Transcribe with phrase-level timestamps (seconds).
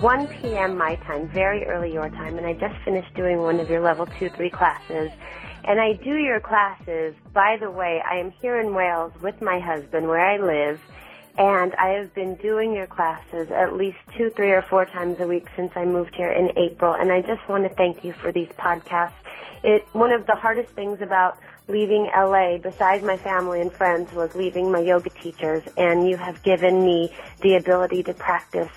[0.00, 0.76] 1 p.m.
[0.76, 4.06] my time, very early your time, and I just finished doing one of your level
[4.06, 5.10] 2 3 classes.
[5.64, 9.58] And I do your classes, by the way, I am here in Wales with my
[9.60, 10.80] husband where I live,
[11.38, 15.26] and I have been doing your classes at least two, three, or four times a
[15.26, 18.30] week since I moved here in April, and I just want to thank you for
[18.30, 19.12] these podcasts.
[19.62, 24.34] It, one of the hardest things about leaving LA, besides my family and friends, was
[24.34, 28.70] leaving my yoga teachers, and you have given me the ability to practice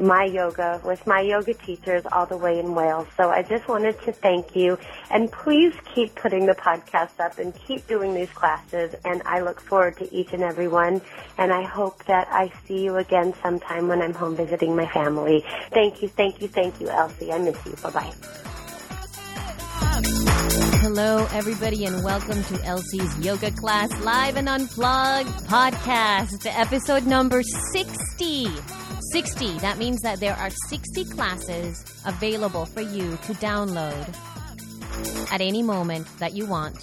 [0.00, 3.08] my yoga with my yoga teachers all the way in Wales.
[3.16, 4.78] So I just wanted to thank you,
[5.10, 9.60] and please keep putting the podcast up and keep doing these classes, and I look
[9.60, 11.00] forward to each and every one,
[11.36, 15.44] and I hope that I see you again sometime when I'm home visiting my family.
[15.70, 17.32] Thank you, thank you, thank you, Elsie.
[17.32, 17.72] I miss you.
[17.82, 18.12] Bye-bye.
[20.80, 28.48] Hello, everybody, and welcome to Elsie's Yoga Class Live and Unplugged podcast, episode number 60.
[29.12, 29.58] 60.
[29.58, 34.14] That means that there are 60 classes available for you to download
[35.32, 36.78] at any moment that you want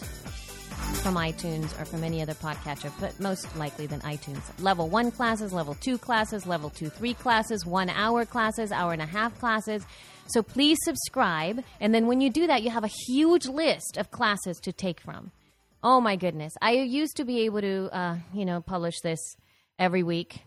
[1.06, 4.42] from iTunes or from any other podcatcher, but most likely than iTunes.
[4.60, 9.02] Level 1 classes, level 2 classes, level 2 3 classes, 1 hour classes, hour and
[9.02, 9.86] a half classes.
[10.28, 14.10] So please subscribe, and then when you do that, you have a huge list of
[14.10, 15.32] classes to take from.
[15.84, 16.54] Oh my goodness.
[16.62, 19.20] I used to be able to, uh, you know, publish this
[19.78, 20.42] every week,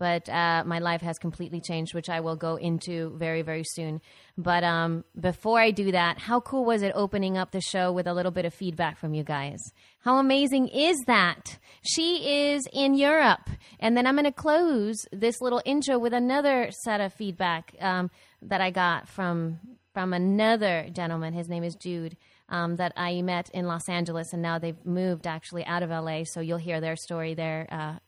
[0.00, 4.00] but uh, my life has completely changed, which I will go into very, very soon.
[4.38, 8.06] But um, before I do that, how cool was it opening up the show with
[8.06, 9.60] a little bit of feedback from you guys?
[9.98, 11.58] How amazing is that?
[11.82, 13.50] She is in Europe.
[13.78, 18.10] And then I'm going to close this little intro with another set of feedback um,
[18.40, 19.60] that I got from
[19.92, 21.34] from another gentleman.
[21.34, 22.16] His name is Jude.
[22.48, 26.24] Um, that I met in Los Angeles, and now they've moved actually out of LA.
[26.24, 27.98] So you'll hear their story there uh,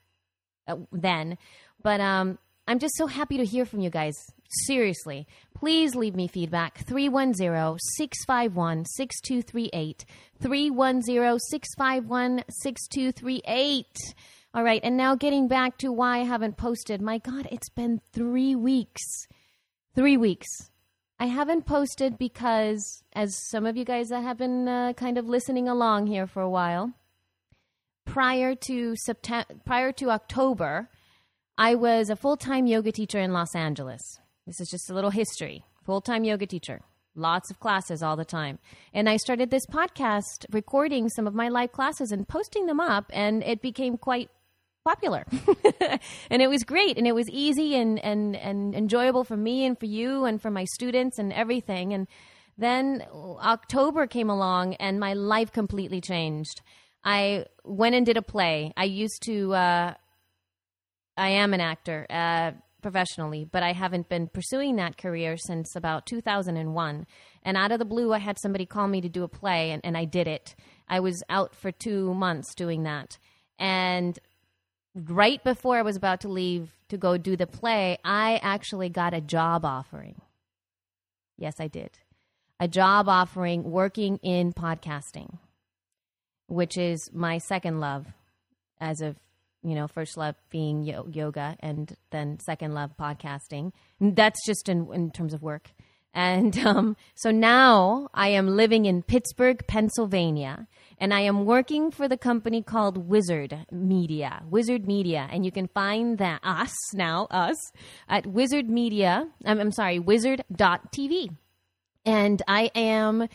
[0.68, 1.38] uh, then.
[1.82, 4.14] But um, I'm just so happy to hear from you guys.
[4.66, 6.78] Seriously, please leave me feedback.
[6.78, 10.04] 310 651 6238.
[10.40, 13.86] 310 651 6238.
[14.54, 17.00] All right, and now getting back to why I haven't posted.
[17.00, 19.02] My God, it's been three weeks.
[19.94, 20.48] Three weeks.
[21.18, 25.28] I haven't posted because, as some of you guys that have been uh, kind of
[25.28, 26.92] listening along here for a while,
[28.04, 30.88] prior to September, prior to October,
[31.58, 34.18] I was a full time yoga teacher in Los Angeles.
[34.46, 35.64] This is just a little history.
[35.84, 36.80] Full time yoga teacher,
[37.14, 38.58] lots of classes all the time.
[38.94, 43.10] And I started this podcast recording some of my live classes and posting them up,
[43.12, 44.30] and it became quite
[44.82, 45.26] popular.
[46.30, 49.78] and it was great, and it was easy and, and, and enjoyable for me and
[49.78, 51.92] for you and for my students and everything.
[51.92, 52.08] And
[52.56, 56.62] then October came along, and my life completely changed.
[57.04, 58.72] I went and did a play.
[58.74, 59.52] I used to.
[59.54, 59.94] Uh,
[61.16, 62.52] I am an actor uh,
[62.82, 67.06] professionally, but I haven't been pursuing that career since about 2001.
[67.42, 69.84] And out of the blue, I had somebody call me to do a play, and,
[69.84, 70.54] and I did it.
[70.88, 73.18] I was out for two months doing that.
[73.58, 74.18] And
[74.94, 79.14] right before I was about to leave to go do the play, I actually got
[79.14, 80.20] a job offering.
[81.38, 81.90] Yes, I did.
[82.60, 85.38] A job offering working in podcasting,
[86.46, 88.06] which is my second love
[88.80, 89.16] as of
[89.62, 93.72] you know, first love being yo- yoga and then second love podcasting.
[94.00, 95.70] That's just in, in terms of work.
[96.14, 100.66] And um, so now I am living in Pittsburgh, Pennsylvania,
[100.98, 104.42] and I am working for the company called Wizzard Media.
[104.48, 107.56] Wizzard Media, and you can find that us now us
[108.08, 109.28] at Wizzard Media.
[109.44, 111.34] I'm, I'm sorry, Wizzard.tv,
[112.04, 113.28] and I am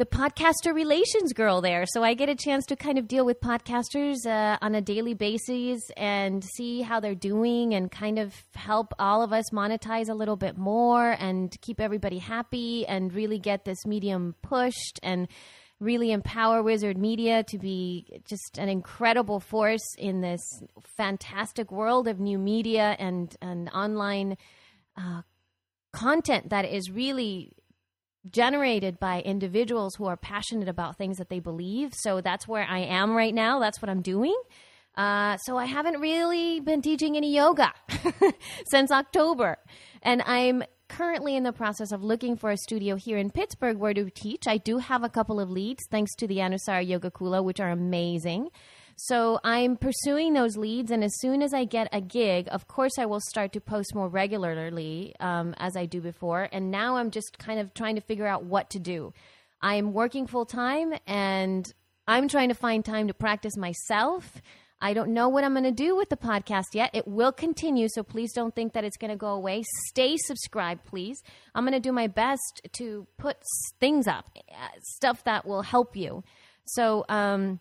[0.00, 1.84] the podcaster relations girl there.
[1.86, 5.12] So I get a chance to kind of deal with podcasters uh, on a daily
[5.12, 10.14] basis and see how they're doing and kind of help all of us monetize a
[10.14, 15.28] little bit more and keep everybody happy and really get this medium pushed and
[15.80, 20.40] really empower Wizzard Media to be just an incredible force in this
[20.96, 24.38] fantastic world of new media and, and online
[24.96, 25.20] uh,
[25.92, 27.52] content that is really
[28.28, 31.94] generated by individuals who are passionate about things that they believe.
[31.94, 33.58] So that's where I am right now.
[33.58, 34.36] That's what I'm doing.
[34.96, 37.72] Uh, so I haven't really been teaching any yoga
[38.70, 39.56] since October.
[40.02, 43.94] And I'm currently in the process of looking for a studio here in Pittsburgh where
[43.94, 44.42] to teach.
[44.46, 47.70] I do have a couple of leads thanks to the Anusara Yoga Kula, which are
[47.70, 48.50] amazing.
[49.04, 52.98] So I'm pursuing those leads, and as soon as I get a gig, of course,
[52.98, 56.50] I will start to post more regularly um, as I do before.
[56.52, 59.14] And now I'm just kind of trying to figure out what to do.
[59.62, 61.64] I'm working full time, and
[62.06, 64.42] I'm trying to find time to practice myself.
[64.82, 66.90] I don't know what I'm going to do with the podcast yet.
[66.92, 69.62] It will continue, so please don't think that it's going to go away.
[69.88, 71.22] Stay subscribed, please.
[71.54, 73.38] I'm going to do my best to put
[73.80, 76.22] things up, uh, stuff that will help you.
[76.66, 77.60] So, um,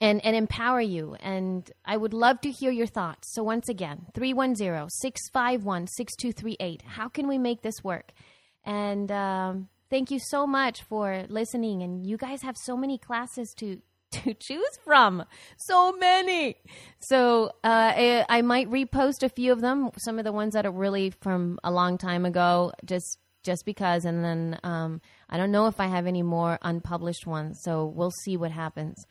[0.00, 1.16] and, and empower you.
[1.20, 3.32] And I would love to hear your thoughts.
[3.32, 6.82] So, once again, 310 651 6238.
[6.86, 8.12] How can we make this work?
[8.64, 11.82] And um, thank you so much for listening.
[11.82, 13.80] And you guys have so many classes to.
[14.10, 15.22] To choose from,
[15.58, 16.56] so many.
[16.98, 20.72] So uh, I, might repost a few of them, some of the ones that are
[20.72, 24.06] really from a long time ago, just just because.
[24.06, 28.10] And then um, I don't know if I have any more unpublished ones, so we'll
[28.24, 29.04] see what happens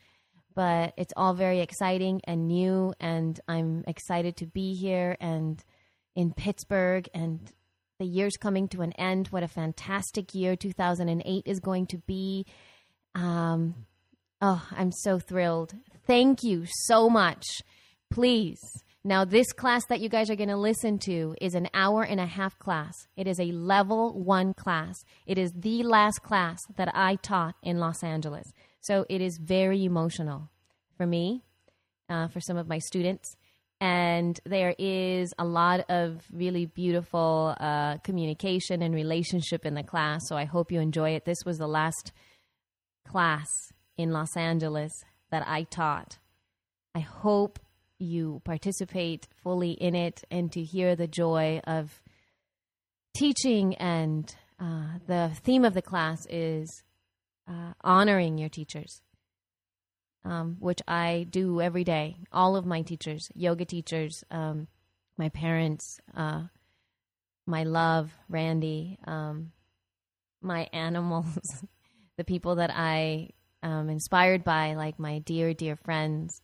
[0.58, 5.62] but it's all very exciting and new and i'm excited to be here and
[6.16, 7.52] in pittsburgh and
[8.00, 9.28] the year's coming to an end.
[9.28, 12.46] What a fantastic year 2008 is going to be.
[13.14, 13.86] Um,
[14.40, 15.74] oh i'm so thrilled.
[16.06, 17.44] Thank you so much.
[18.10, 18.60] Please.
[19.04, 22.18] Now this class that you guys are going to listen to is an hour and
[22.18, 22.94] a half class.
[23.16, 24.96] It is a level one class.
[25.24, 28.52] It is the last class that i taught in los angeles
[28.88, 30.48] so it is very emotional
[30.96, 31.44] for me,
[32.08, 33.36] uh, for some of my students.
[33.82, 40.22] And there is a lot of really beautiful uh, communication and relationship in the class.
[40.26, 41.26] So I hope you enjoy it.
[41.26, 42.12] This was the last
[43.06, 43.46] class
[43.98, 44.92] in Los Angeles
[45.30, 46.16] that I taught.
[46.94, 47.58] I hope
[47.98, 52.00] you participate fully in it and to hear the joy of
[53.14, 53.74] teaching.
[53.74, 56.82] And uh, the theme of the class is
[57.48, 59.02] uh, honoring your teachers,
[60.24, 62.16] um, which I do every day.
[62.32, 64.68] All of my teachers, yoga teachers, um,
[65.16, 66.44] my parents, uh,
[67.46, 69.52] my love, Randy, um,
[70.42, 71.64] my animals,
[72.16, 73.30] the people that I
[73.62, 76.42] am inspired by, like my dear, dear friends,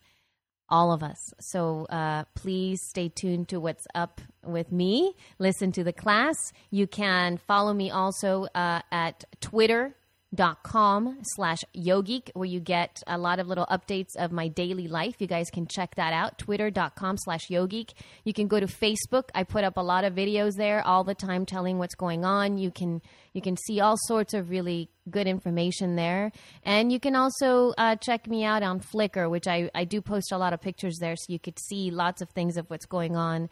[0.67, 1.33] all of us.
[1.39, 5.13] So uh, please stay tuned to what's up with me.
[5.37, 6.51] Listen to the class.
[6.71, 9.95] You can follow me also uh, at Twitter
[10.33, 14.87] dot com slash yogeek where you get a lot of little updates of my daily
[14.87, 15.15] life.
[15.19, 17.91] You guys can check that out twitter.com slash yogeek.
[18.23, 19.29] You can go to facebook.
[19.33, 22.57] I put up a lot of videos there all the time telling what's going on.
[22.57, 23.01] You can
[23.33, 26.31] you can see all sorts of really good information there.
[26.63, 30.31] And you can also uh, check me out on flickr which I, I do post
[30.31, 33.15] a lot of pictures there so you could see lots of things of what's going
[33.15, 33.49] on.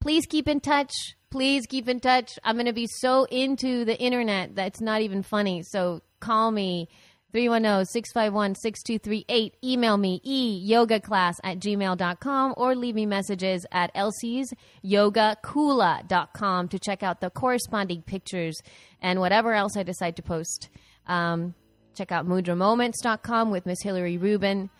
[0.00, 0.92] Please keep in touch.
[1.34, 2.38] Please keep in touch.
[2.44, 5.64] I'm going to be so into the internet that it's not even funny.
[5.64, 6.88] So call me
[7.34, 9.50] 310-651-6238.
[9.64, 14.54] Email me e-yoga-class at gmail.com or leave me messages at elsie's
[14.84, 18.56] yogakula.com to check out the corresponding pictures
[19.02, 20.68] and whatever else I decide to post.
[21.08, 21.56] Um,
[21.96, 24.70] check out mudramoments.com with Miss Hillary Rubin,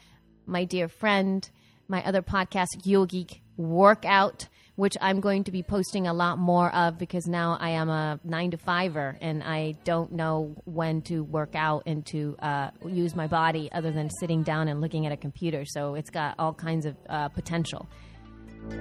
[0.46, 1.50] my dear friend,
[1.88, 4.46] my other podcast, Yogeek Workout,
[4.76, 8.18] which I'm going to be posting a lot more of because now I am a
[8.24, 13.14] nine to fiver and I don't know when to work out and to uh, use
[13.14, 15.64] my body other than sitting down and looking at a computer.
[15.64, 17.88] So it's got all kinds of uh, potential.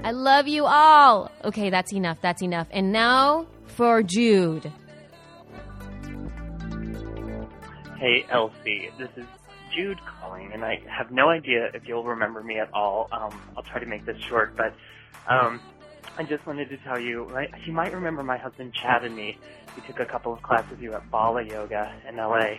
[0.03, 1.29] I love you all.
[1.43, 2.17] Okay, that's enough.
[2.21, 2.67] That's enough.
[2.71, 4.71] And now for Jude.
[7.97, 8.89] Hey, Elsie.
[8.97, 9.25] This is
[9.75, 13.07] Jude calling, and I have no idea if you'll remember me at all.
[13.11, 14.73] Um, I'll try to make this short, but
[15.27, 15.59] um,
[16.17, 19.37] I just wanted to tell you, right, you might remember my husband Chad and me.
[19.75, 22.55] We took a couple of classes with you at Bala Yoga in LA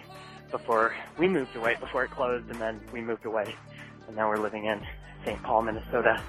[0.50, 3.54] before we moved away, before it closed, and then we moved away,
[4.06, 4.80] and now we're living in
[5.24, 5.42] St.
[5.42, 6.22] Paul, Minnesota.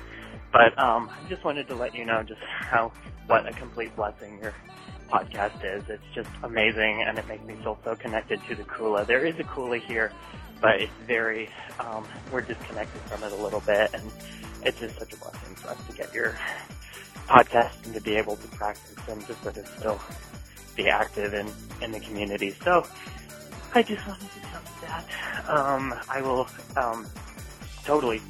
[0.51, 2.91] But um, I just wanted to let you know just how
[3.27, 4.53] what a complete blessing your
[5.09, 5.83] podcast is.
[5.89, 9.05] It's just amazing, and it makes me feel so connected to the Kula.
[9.05, 10.11] There is a Kula here,
[10.61, 14.11] but it's very um, we're disconnected from it a little bit, and
[14.65, 16.35] it's just such a blessing for us to get your
[17.27, 19.99] podcast and to be able to practice and just of still
[20.75, 22.55] be active in in the community.
[22.63, 22.85] So
[23.73, 25.49] I just wanted to tell you that.
[25.49, 27.07] Um, I will um,
[27.83, 28.21] totally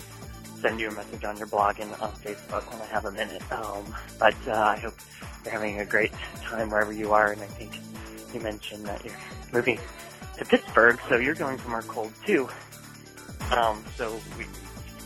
[0.62, 3.44] send you a message on your blog and on Facebook when I have a minute.
[3.52, 4.96] Um, but uh, I hope
[5.44, 6.12] you're having a great
[6.44, 7.32] time wherever you are.
[7.32, 7.80] And I think
[8.34, 9.16] you mentioned that you're
[9.54, 9.80] moving
[10.38, 12.50] to Pittsburgh, so you're going somewhere cold too.
[13.56, 14.46] Um, so we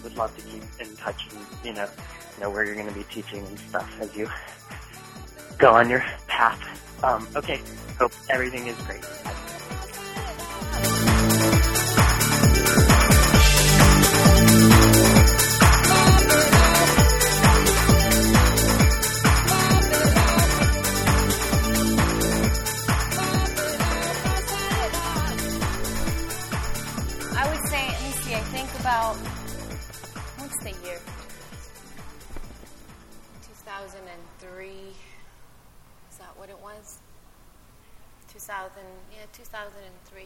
[0.03, 1.87] would love to keep in touch and you know
[2.39, 4.29] know where you're going to be teaching and stuff as you
[5.57, 6.59] go on your path.
[7.03, 7.61] Um, okay,
[7.97, 9.03] hope everything is great.
[38.49, 40.23] 2000, yeah, 2003.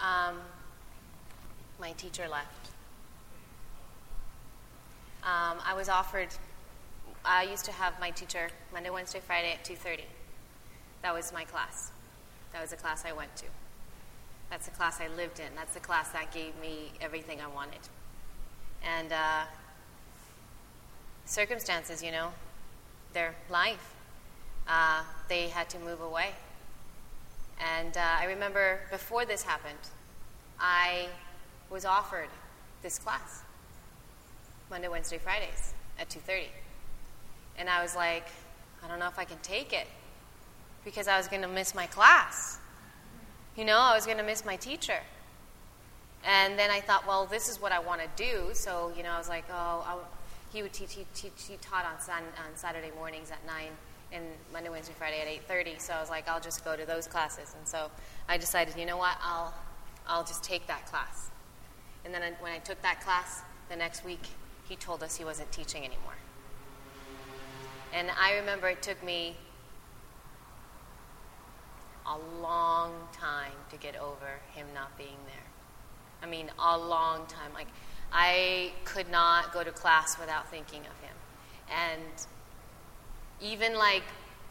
[0.00, 0.40] Um,
[1.78, 2.70] my teacher left.
[5.22, 6.30] Um, I was offered.
[7.24, 10.02] I used to have my teacher Monday, Wednesday, Friday at 2:30.
[11.02, 11.92] That was my class.
[12.52, 13.46] That was the class I went to.
[14.50, 15.54] That's the class I lived in.
[15.54, 17.88] That's the class that gave me everything I wanted.
[18.82, 19.44] And uh,
[21.24, 22.32] circumstances, you know,
[23.12, 23.94] their life,
[24.66, 26.32] uh, they had to move away.
[27.60, 29.78] And uh, I remember before this happened,
[30.58, 31.06] I
[31.70, 32.28] was offered
[32.82, 33.42] this class
[34.70, 36.46] Monday, Wednesday, Fridays at 2:30.
[37.56, 38.26] And I was like,
[38.82, 39.86] I don't know if I can take it
[40.84, 42.58] because I was going to miss my class.
[43.56, 44.98] You know, I was going to miss my teacher.
[46.24, 48.50] And then I thought, well, this is what I want to do.
[48.54, 50.08] So, you know, I was like, oh, I'll,
[50.52, 53.66] he would teach, he, teach, he taught on, on Saturday mornings at 9
[54.14, 55.80] and Monday, Wednesday, Friday at 8.30.
[55.80, 57.54] So I was like, I'll just go to those classes.
[57.58, 57.90] And so
[58.28, 59.52] I decided, you know what, I'll,
[60.06, 61.30] I'll just take that class.
[62.04, 64.20] And then I, when I took that class, the next week,
[64.68, 66.14] he told us he wasn't teaching anymore.
[67.92, 69.36] And I remember it took me
[72.06, 75.44] a long time to get over him not being there.
[76.22, 77.52] I mean, a long time.
[77.54, 77.68] Like,
[78.12, 81.16] I could not go to class without thinking of him.
[81.70, 82.26] And
[83.40, 84.04] even like,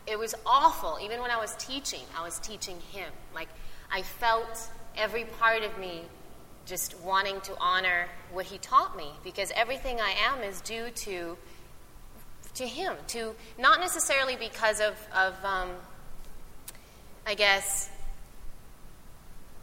[0.06, 0.98] it was awful.
[1.02, 3.12] Even when I was teaching, I was teaching him.
[3.34, 3.50] Like,
[3.92, 6.04] I felt every part of me
[6.66, 11.38] just wanting to honor what he taught me because everything I am is due to
[12.56, 15.70] to him to not necessarily because of, of um,
[17.26, 17.90] I guess,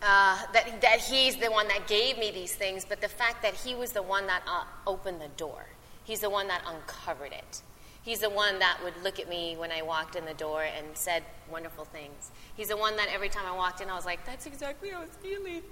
[0.03, 3.55] uh, that, that he's the one that gave me these things, but the fact that
[3.55, 5.67] he was the one that uh, opened the door.
[6.05, 7.63] He's the one that uncovered it.
[8.03, 10.87] He's the one that would look at me when I walked in the door and
[10.95, 12.31] said wonderful things.
[12.57, 14.99] He's the one that every time I walked in, I was like, that's exactly how
[14.99, 15.63] I was feeling.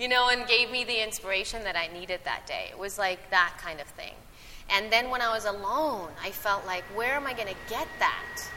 [0.00, 2.68] You know, and gave me the inspiration that I needed that day.
[2.70, 4.14] It was like that kind of thing.
[4.70, 7.86] And then when I was alone, I felt like, where am I going to get
[7.98, 8.50] that?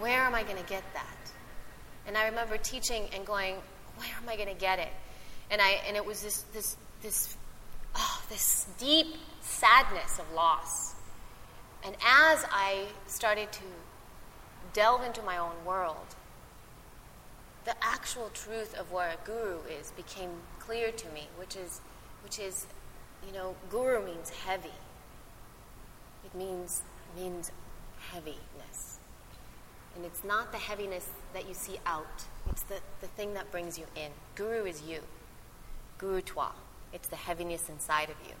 [0.00, 1.32] Where am I going to get that?
[2.06, 3.56] And I remember teaching and going,
[3.96, 4.92] where am I going to get it?
[5.50, 7.36] And I and it was this this this
[7.94, 9.06] oh, this deep
[9.40, 10.87] sadness of loss.
[11.84, 13.62] And as I started to
[14.72, 16.14] delve into my own world,
[17.64, 21.80] the actual truth of what a guru is became clear to me, which is
[22.22, 22.66] which is,
[23.26, 24.78] you know, guru means heavy.
[26.24, 26.82] It means
[27.16, 27.52] means
[28.10, 28.98] heaviness.
[29.96, 33.78] And it's not the heaviness that you see out, it's the, the thing that brings
[33.78, 34.10] you in.
[34.34, 35.00] Guru is you.
[35.98, 36.50] Gurutva.
[36.92, 38.34] It's the heaviness inside of you.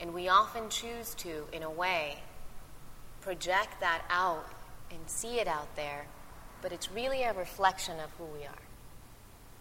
[0.00, 2.18] And we often choose to, in a way,
[3.22, 4.46] project that out
[4.90, 6.06] and see it out there,
[6.60, 8.62] but it's really a reflection of who we are.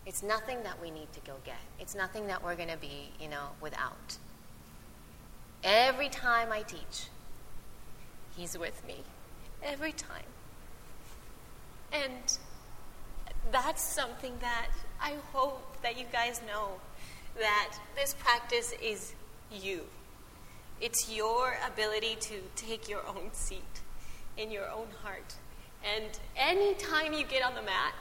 [0.05, 1.61] It's nothing that we need to go get.
[1.79, 4.17] It's nothing that we're going to be, you know, without.
[5.63, 7.07] Every time I teach,
[8.35, 8.97] he's with me.
[9.63, 10.25] Every time.
[11.93, 12.37] And
[13.51, 16.69] that's something that I hope that you guys know
[17.39, 19.13] that this practice is
[19.51, 19.81] you.
[20.81, 23.81] It's your ability to take your own seat
[24.35, 25.35] in your own heart.
[25.83, 27.93] And anytime you get on the mat,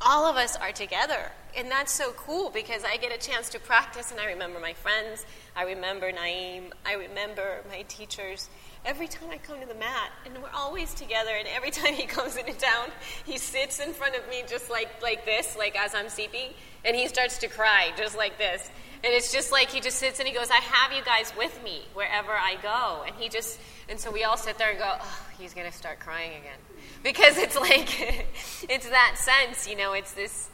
[0.00, 1.30] all of us are together.
[1.54, 4.72] And that's so cool because I get a chance to practice and I remember my
[4.72, 8.48] friends, I remember Naeem, I remember my teachers,
[8.86, 12.06] every time I come to the mat, and we're always together, and every time he
[12.06, 12.88] comes into town,
[13.26, 16.96] he sits in front of me just like, like this, like as I'm sleeping, and
[16.96, 18.70] he starts to cry just like this.
[19.04, 21.62] And it's just like he just sits and he goes, I have you guys with
[21.64, 23.02] me wherever I go.
[23.04, 23.58] And he just,
[23.88, 26.58] and so we all sit there and go, oh, he's going to start crying again.
[27.02, 28.00] Because it's like,
[28.68, 30.48] it's that sense, you know, it's this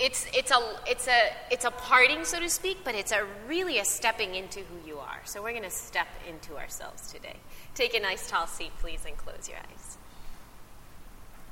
[0.00, 3.78] it's it's a it's a it's a parting, so to speak, but it's a really
[3.78, 5.20] a stepping into who you are.
[5.24, 7.36] So we're going to step into ourselves today.
[7.74, 9.98] Take a nice tall seat, please, and close your eyes.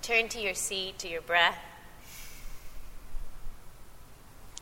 [0.00, 1.58] Turn to your seat, to your breath,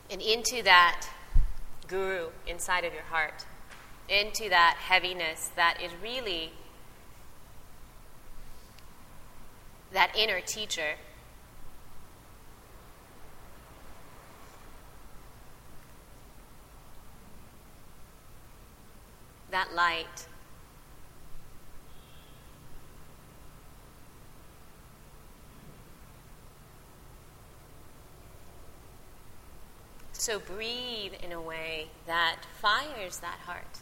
[0.09, 1.07] and into that
[1.87, 3.45] guru inside of your heart,
[4.09, 6.51] into that heaviness that is really
[9.93, 10.95] that inner teacher
[19.51, 20.27] that light.
[30.19, 33.79] So breathe in a way that fires that heart,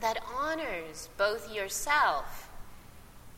[0.00, 2.48] that honors both yourself,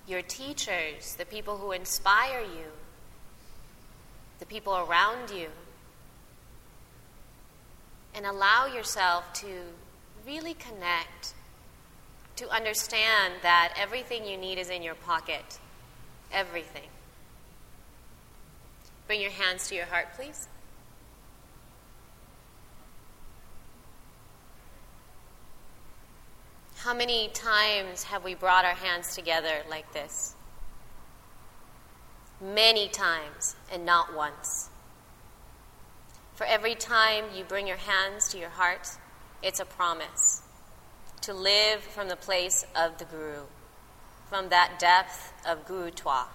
[0.06, 2.66] your teachers, the people who inspire you,
[4.38, 5.48] the people around you,
[8.14, 9.48] and allow yourself to
[10.26, 11.32] really connect,
[12.36, 15.58] to understand that everything you need is in your pocket.
[16.30, 16.88] Everything.
[19.10, 20.46] Bring your hands to your heart, please.
[26.76, 30.36] How many times have we brought our hands together like this?
[32.40, 34.70] Many times, and not once.
[36.36, 38.90] For every time you bring your hands to your heart,
[39.42, 40.42] it's a promise
[41.22, 43.46] to live from the place of the Guru,
[44.28, 46.26] from that depth of Gurutva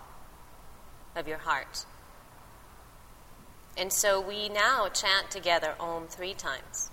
[1.16, 1.86] of your heart.
[3.78, 6.90] And so we now chant together Om three times,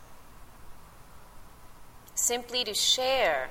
[2.15, 3.51] simply to share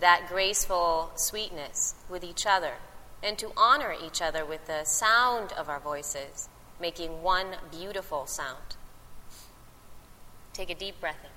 [0.00, 2.74] that graceful sweetness with each other
[3.22, 6.48] and to honor each other with the sound of our voices,
[6.80, 8.76] making one beautiful sound.
[10.52, 11.30] Take a deep breath in.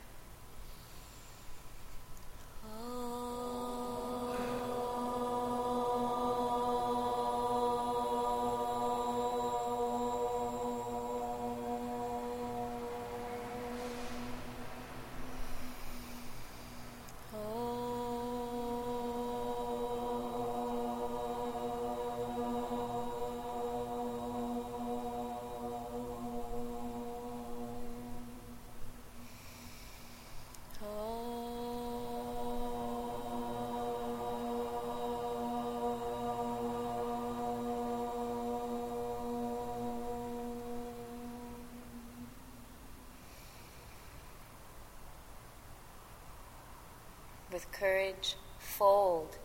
[47.51, 49.37] With courage, fold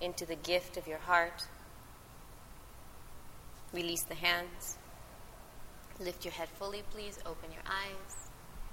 [0.00, 1.46] into the gift of your heart.
[3.72, 4.76] Release the hands.
[5.98, 7.18] Lift your head fully, please.
[7.26, 8.28] Open your eyes.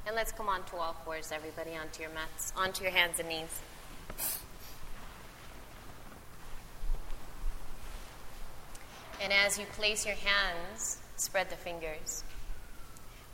[0.06, 3.30] And let's come on to all fours, everybody, onto your mats, onto your hands and
[3.30, 3.62] knees.
[9.22, 12.26] And as you place your hands, spread the fingers.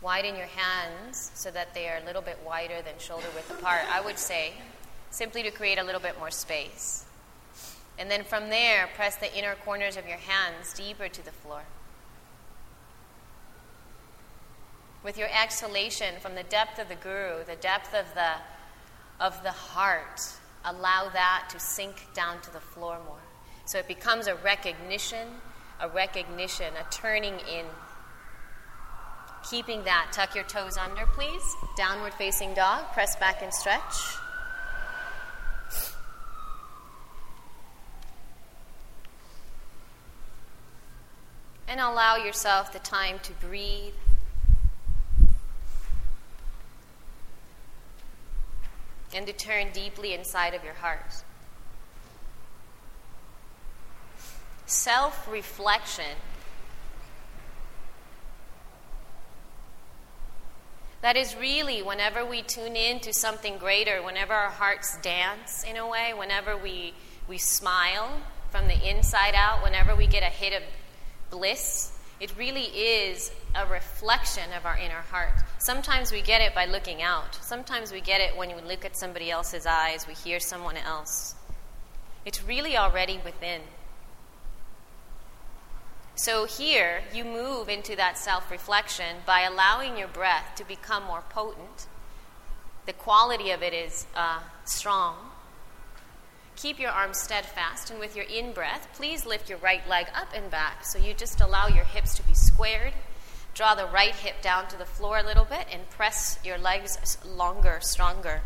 [0.01, 3.81] Widen your hands so that they are a little bit wider than shoulder width apart.
[3.91, 4.53] I would say
[5.09, 7.05] simply to create a little bit more space.
[7.97, 11.63] And then from there, press the inner corners of your hands deeper to the floor.
[15.03, 18.33] With your exhalation from the depth of the guru, the depth of the,
[19.19, 20.21] of the heart,
[20.63, 23.17] allow that to sink down to the floor more.
[23.65, 25.27] So it becomes a recognition,
[25.79, 27.65] a recognition, a turning in.
[29.49, 31.55] Keeping that, tuck your toes under, please.
[31.77, 33.93] Downward facing dog, press back and stretch.
[41.69, 43.93] And allow yourself the time to breathe.
[49.13, 51.23] And to turn deeply inside of your heart.
[54.65, 56.17] Self reflection.
[61.01, 65.77] That is really whenever we tune in to something greater, whenever our hearts dance in
[65.77, 66.93] a way, whenever we,
[67.27, 70.61] we smile from the inside out, whenever we get a hit of
[71.29, 75.33] bliss, it really is a reflection of our inner heart.
[75.59, 77.35] Sometimes we get it by looking out.
[77.41, 81.35] Sometimes we get it when we look at somebody else's eyes, we hear someone else.
[82.25, 83.61] It's really already within.
[86.15, 91.23] So here, you move into that self reflection by allowing your breath to become more
[91.29, 91.87] potent.
[92.85, 95.28] The quality of it is uh, strong.
[96.61, 100.27] Keep your arms steadfast, and with your in breath, please lift your right leg up
[100.35, 100.83] and back.
[100.83, 102.91] So you just allow your hips to be squared.
[103.53, 107.17] Draw the right hip down to the floor a little bit and press your legs
[107.25, 108.41] longer, stronger.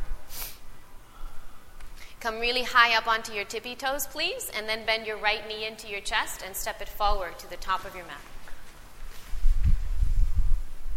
[2.19, 5.65] Come really high up onto your tippy toes, please, and then bend your right knee
[5.65, 8.21] into your chest and step it forward to the top of your mat.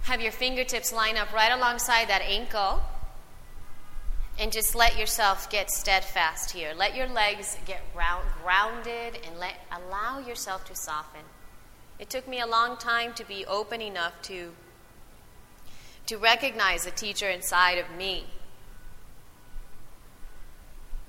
[0.03, 2.83] Have your fingertips line up right alongside that ankle
[4.39, 6.73] and just let yourself get steadfast here.
[6.77, 11.23] Let your legs get round, grounded and let, allow yourself to soften.
[11.99, 14.53] It took me a long time to be open enough to,
[16.07, 18.27] to recognize the teacher inside of me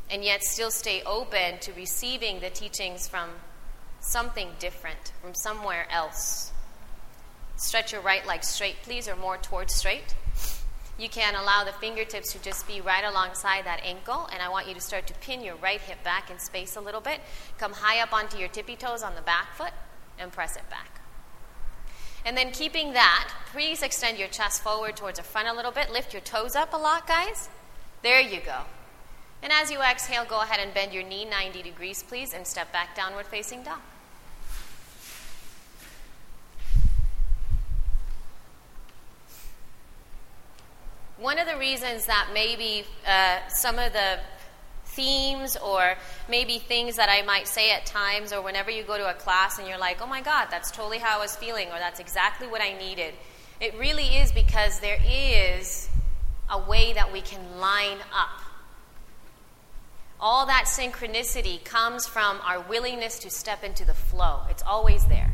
[0.10, 3.30] and yet still stay open to receiving the teachings from
[4.00, 6.52] something different, from somewhere else.
[7.58, 10.16] Stretch your right leg straight, please, or more towards straight.
[10.97, 14.67] You can allow the fingertips to just be right alongside that ankle, and I want
[14.67, 17.19] you to start to pin your right hip back in space a little bit.
[17.60, 19.73] Come high up onto your tippy toes on the back foot
[20.17, 21.01] and press it back.
[22.25, 25.91] And then keeping that, please extend your chest forward towards the front a little bit.
[25.91, 27.47] Lift your toes up a lot, guys.
[28.01, 28.62] There you go.
[29.43, 32.73] And as you exhale, go ahead and bend your knee 90 degrees, please, and step
[32.73, 33.79] back downward facing dog.
[41.19, 44.19] One of the reasons that maybe uh, some of the
[44.86, 45.95] themes or
[46.30, 49.58] maybe things that I might say at times or whenever you go to a class
[49.58, 52.47] and you're like, oh my God, that's totally how I was feeling or that's exactly
[52.47, 53.13] what I needed.
[53.60, 55.89] It really is because there is
[56.49, 58.41] a way that we can line up.
[60.19, 64.41] All that synchronicity comes from our willingness to step into the flow.
[64.49, 65.34] It's always there.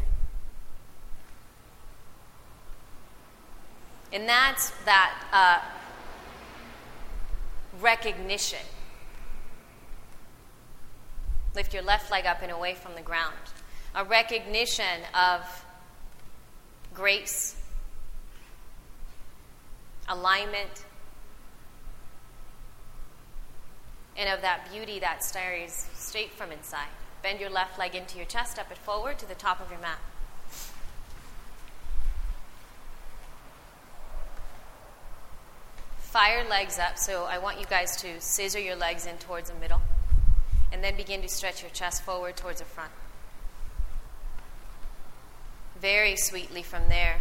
[4.13, 5.60] And that's that uh,
[7.82, 8.60] recognition.
[11.56, 13.34] Lift your left leg up and away from the ground.
[13.95, 15.65] A recognition of
[16.93, 17.56] grace,
[20.08, 20.86] alignment,
[24.15, 26.88] and of that beauty that stares straight from inside.
[27.23, 29.80] Bend your left leg into your chest, up it forward to the top of your
[29.80, 29.99] mat.
[36.13, 39.56] Fire legs up, so I want you guys to scissor your legs in towards the
[39.56, 39.82] middle.
[40.71, 42.91] And then begin to stretch your chest forward towards the front.
[45.82, 47.19] Very sweetly from there,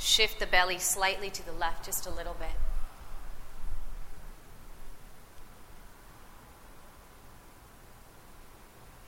[0.00, 2.48] shift the belly slightly to the left, just a little bit.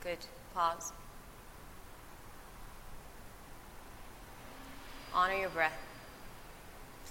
[0.01, 0.19] Good.
[0.55, 0.93] Pause.
[5.13, 5.92] Honor your breath.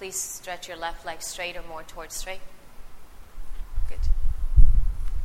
[0.02, 2.40] Please stretch your left leg straight or more towards straight.
[3.88, 4.00] Good.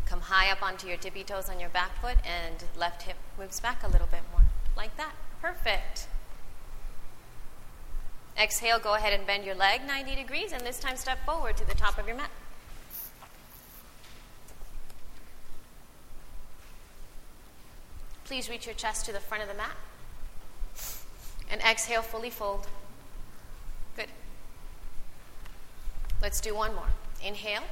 [0.06, 3.60] Come high up onto your tippy toes on your back foot and left hip moves
[3.60, 4.44] back a little bit more.
[4.78, 5.14] Like that.
[5.42, 6.06] Perfect.
[8.40, 11.66] Exhale, go ahead and bend your leg 90 degrees and this time step forward to
[11.66, 12.30] the top of your mat.
[18.26, 19.76] Please reach your chest to the front of the mat.
[21.50, 22.68] And exhale, fully fold.
[23.96, 24.10] Good.
[26.22, 26.90] Let's do one more.
[27.24, 27.64] Inhale,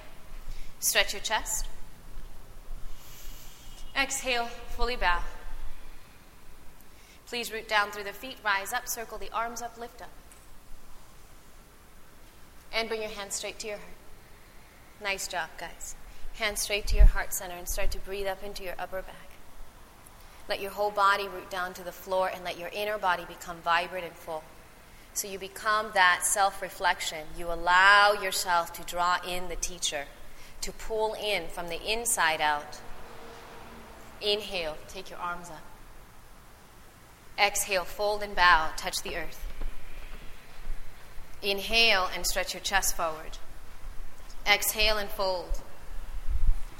[0.79, 1.67] stretch your chest.
[3.95, 5.21] Exhale, fully bow.
[7.27, 10.11] Please root down through the feet, rise up, circle the arms up, lift up.
[12.71, 13.89] And bring your hands straight to your heart.
[15.01, 15.95] Nice job, guys.
[16.33, 19.29] Hands straight to your heart center and start to breathe up into your upper back.
[20.47, 23.57] Let your whole body root down to the floor and let your inner body become
[23.57, 24.43] vibrant and full.
[25.15, 27.25] So you become that self reflection.
[27.37, 30.05] You allow yourself to draw in the teacher,
[30.59, 32.81] to pull in from the inside out.
[34.21, 35.63] Inhale, take your arms up.
[37.39, 39.41] Exhale, fold and bow, touch the earth.
[41.41, 43.37] Inhale and stretch your chest forward.
[44.45, 45.61] Exhale and fold.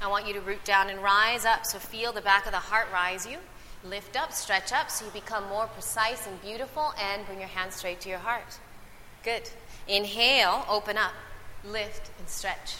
[0.02, 1.64] I want you to root down and rise up.
[1.64, 3.38] So feel the back of the heart rise you.
[3.84, 7.76] Lift up, stretch up so you become more precise and beautiful, and bring your hands
[7.76, 8.58] straight to your heart.
[9.22, 9.50] Good.
[9.86, 11.12] Inhale, open up,
[11.64, 12.76] lift and stretch.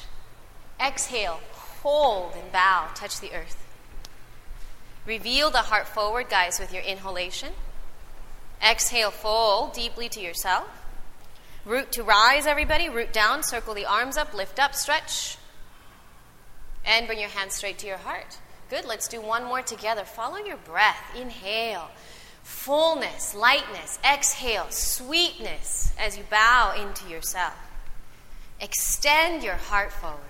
[0.81, 3.63] Exhale, hold and bow, touch the earth.
[5.07, 7.53] Reveal the heart forward, guys, with your inhalation.
[8.63, 10.67] Exhale, fold deeply to yourself.
[11.65, 12.89] Root to rise, everybody.
[12.89, 15.37] Root down, circle the arms up, lift up, stretch.
[16.85, 18.39] And bring your hands straight to your heart.
[18.69, 18.85] Good.
[18.85, 20.05] Let's do one more together.
[20.05, 21.15] Follow your breath.
[21.17, 21.91] Inhale.
[22.43, 23.99] Fullness, lightness.
[24.05, 24.67] Exhale.
[24.71, 27.55] Sweetness as you bow into yourself.
[28.61, 30.21] Extend your heart forward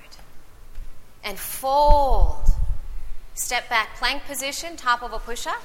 [1.23, 2.51] and fold.
[3.35, 5.63] Step back, plank position, top of a push up.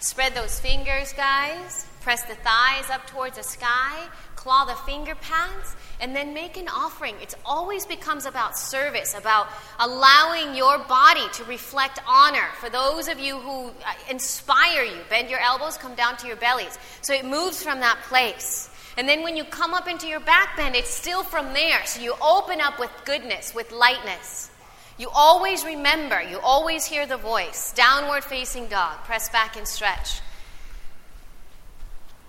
[0.00, 1.86] Spread those fingers, guys.
[2.02, 4.06] Press the thighs up towards the sky.
[4.36, 7.14] Claw the finger pads and then make an offering.
[7.22, 12.48] It always becomes about service, about allowing your body to reflect honor.
[12.60, 16.36] For those of you who uh, inspire you, bend your elbows, come down to your
[16.36, 16.78] bellies.
[17.02, 18.70] So it moves from that place.
[18.98, 21.84] And then when you come up into your back bend, it's still from there.
[21.84, 24.50] So you open up with goodness, with lightness.
[24.98, 27.72] You always remember, you always hear the voice.
[27.72, 30.20] Downward facing dog, press back and stretch.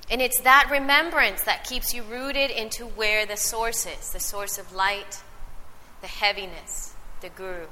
[0.09, 4.57] And it's that remembrance that keeps you rooted into where the source is the source
[4.57, 5.21] of light,
[6.01, 7.67] the heaviness, the guru.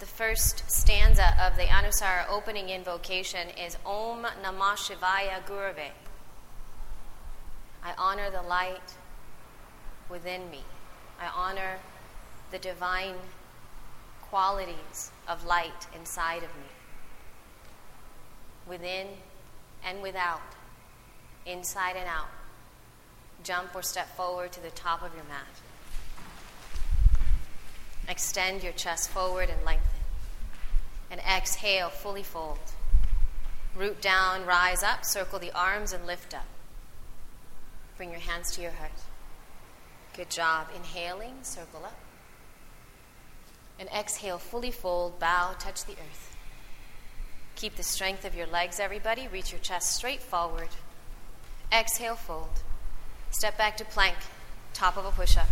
[0.00, 5.92] The first stanza of the Anusara opening invocation is Om Namah Shivaya Gurave.
[7.82, 8.94] I honor the light
[10.10, 10.64] within me.
[11.20, 11.78] I honor
[12.50, 13.14] the divine
[14.34, 16.66] qualities of light inside of me.
[18.66, 19.06] Within
[19.86, 20.42] and without,
[21.46, 22.26] inside and out.
[23.44, 25.46] Jump or step forward to the top of your mat.
[28.08, 30.00] Extend your chest forward and lengthen.
[31.12, 32.58] And exhale, fully fold.
[33.76, 36.46] Root down, rise up, circle the arms, and lift up.
[37.96, 38.98] Bring your hands to your heart.
[40.16, 40.66] Good job.
[40.74, 42.03] Inhaling, circle up.
[43.78, 46.36] And exhale, fully fold, bow, touch the earth.
[47.56, 49.28] Keep the strength of your legs, everybody.
[49.28, 50.68] Reach your chest straight forward.
[51.72, 52.62] Exhale, fold.
[53.30, 54.16] Step back to plank,
[54.72, 55.48] top of a push up.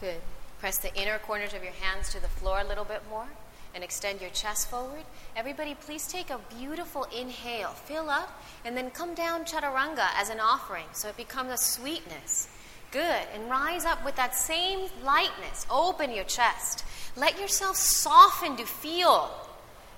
[0.00, 0.20] Good.
[0.60, 3.26] Press the inner corners of your hands to the floor a little bit more
[3.74, 5.04] and extend your chest forward.
[5.36, 7.70] Everybody, please take a beautiful inhale.
[7.70, 12.48] Fill up and then come down chaturanga as an offering so it becomes a sweetness.
[12.96, 13.26] Good.
[13.34, 15.66] And rise up with that same lightness.
[15.70, 16.82] Open your chest.
[17.14, 19.30] Let yourself soften to feel.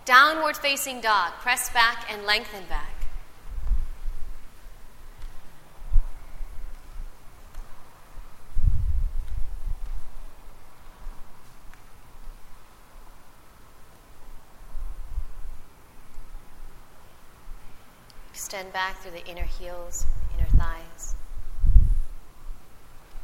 [0.04, 1.30] Downward facing dog.
[1.34, 2.90] Press back and lengthen back.
[18.32, 20.04] Extend back through the inner heels,
[20.36, 20.87] inner thighs,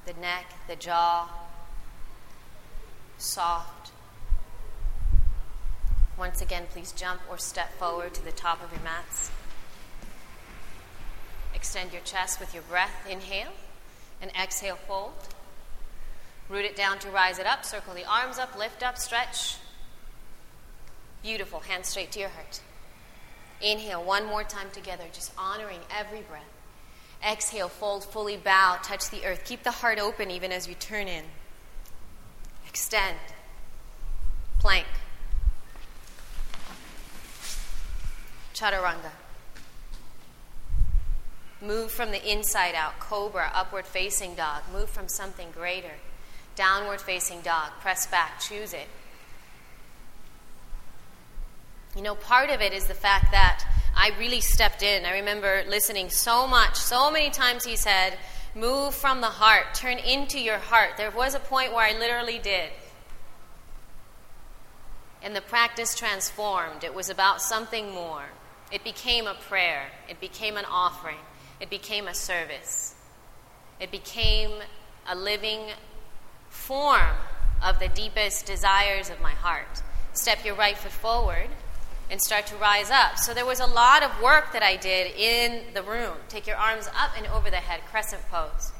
[0.06, 1.28] the neck, the jaw,
[3.18, 3.90] soft.
[6.18, 9.30] Once again, please jump or step forward to the top of your mats.
[11.54, 13.06] Extend your chest with your breath.
[13.08, 13.52] Inhale
[14.20, 15.28] and exhale, fold.
[16.48, 17.64] Root it down to rise it up.
[17.64, 19.56] Circle the arms up, lift up, stretch.
[21.22, 21.60] Beautiful.
[21.60, 22.60] Hands straight to your heart.
[23.62, 26.42] Inhale one more time together, just honoring every breath.
[27.26, 29.44] Exhale, fold, fully bow, touch the earth.
[29.44, 31.24] Keep the heart open even as you turn in.
[32.68, 33.16] Extend.
[34.58, 34.86] Plank.
[38.54, 39.12] Chaturanga.
[41.62, 42.98] Move from the inside out.
[43.00, 44.62] Cobra, upward facing dog.
[44.70, 45.92] Move from something greater.
[46.56, 47.70] Downward facing dog.
[47.80, 48.38] Press back.
[48.40, 48.86] Choose it.
[51.96, 53.64] You know, part of it is the fact that
[53.96, 55.04] I really stepped in.
[55.04, 58.18] I remember listening so much, so many times he said,
[58.54, 60.96] Move from the heart, turn into your heart.
[60.96, 62.70] There was a point where I literally did.
[65.22, 66.84] And the practice transformed.
[66.84, 68.24] It was about something more.
[68.70, 71.18] It became a prayer, it became an offering,
[71.60, 72.94] it became a service,
[73.80, 74.50] it became
[75.08, 75.60] a living
[76.48, 77.16] form
[77.62, 79.82] of the deepest desires of my heart.
[80.12, 81.48] Step your right foot forward
[82.10, 83.18] and start to rise up.
[83.18, 86.16] So there was a lot of work that I did in the room.
[86.28, 88.72] Take your arms up and over the head, crescent pose.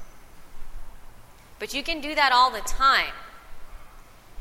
[1.58, 3.12] But you can do that all the time.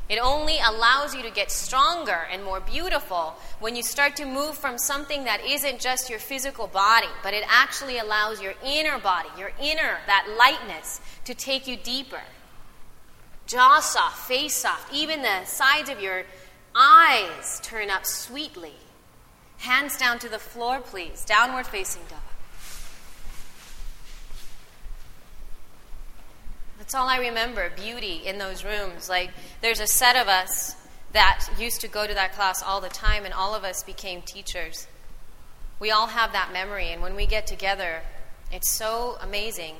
[0.06, 4.54] It only allows you to get stronger and more beautiful when you start to move
[4.58, 9.30] from something that isn't just your physical body, but it actually allows your inner body,
[9.38, 12.20] your inner, that lightness, to take you deeper.
[13.46, 16.24] Jaw soft, face soft, even the sides of your
[16.74, 18.74] Eyes turn up sweetly.
[19.58, 21.24] Hands down to the floor, please.
[21.24, 22.18] Downward facing dog.
[26.78, 29.08] That's all I remember beauty in those rooms.
[29.08, 29.30] Like,
[29.62, 30.74] there's a set of us
[31.12, 34.20] that used to go to that class all the time, and all of us became
[34.20, 34.88] teachers.
[35.78, 38.02] We all have that memory, and when we get together,
[38.50, 39.76] it's so amazing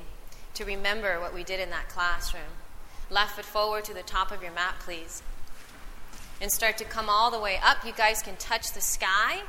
[0.54, 2.42] to remember what we did in that classroom.
[3.10, 5.22] Left foot forward to the top of your mat, please
[6.44, 7.86] and start to come all the way up.
[7.86, 9.40] You guys can touch the sky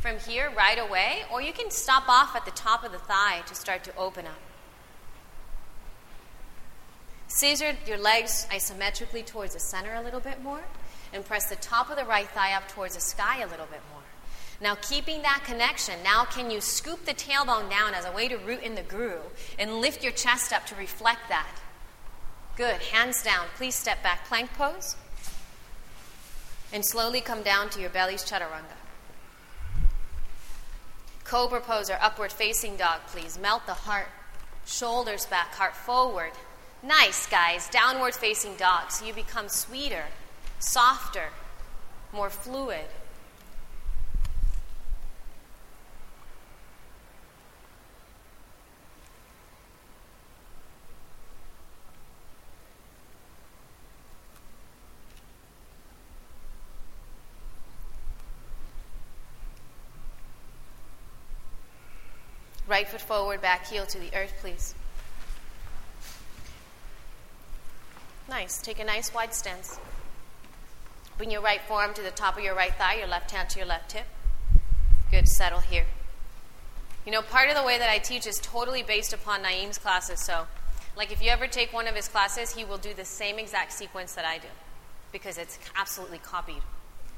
[0.00, 3.42] from here right away, or you can stop off at the top of the thigh
[3.46, 4.40] to start to open up.
[7.28, 10.64] Scissor your legs isometrically towards the center a little bit more,
[11.12, 13.80] and press the top of the right thigh up towards the sky a little bit
[13.92, 14.02] more.
[14.60, 18.38] Now, keeping that connection, now can you scoop the tailbone down as a way to
[18.38, 19.20] root in the guru
[19.56, 21.60] and lift your chest up to reflect that?
[22.56, 22.80] Good.
[22.82, 23.46] Hands down.
[23.56, 24.26] Please step back.
[24.26, 24.96] Plank pose
[26.74, 28.76] and slowly come down to your belly's chaturanga.
[31.22, 33.38] Cobra pose or upward facing dog, please.
[33.38, 34.08] Melt the heart,
[34.66, 36.32] shoulders back, heart forward.
[36.82, 37.68] Nice, guys.
[37.70, 40.06] Downward facing dog, so you become sweeter,
[40.58, 41.28] softer,
[42.12, 42.86] more fluid.
[62.66, 64.74] Right foot forward, back heel to the earth, please.
[68.28, 68.60] Nice.
[68.60, 69.78] Take a nice wide stance.
[71.18, 73.58] Bring your right forearm to the top of your right thigh, your left hand to
[73.58, 74.06] your left hip.
[75.10, 75.28] Good.
[75.28, 75.86] Settle here.
[77.04, 80.20] You know, part of the way that I teach is totally based upon Naeem's classes.
[80.20, 80.46] So,
[80.96, 83.72] like, if you ever take one of his classes, he will do the same exact
[83.72, 84.48] sequence that I do
[85.12, 86.62] because it's absolutely copied.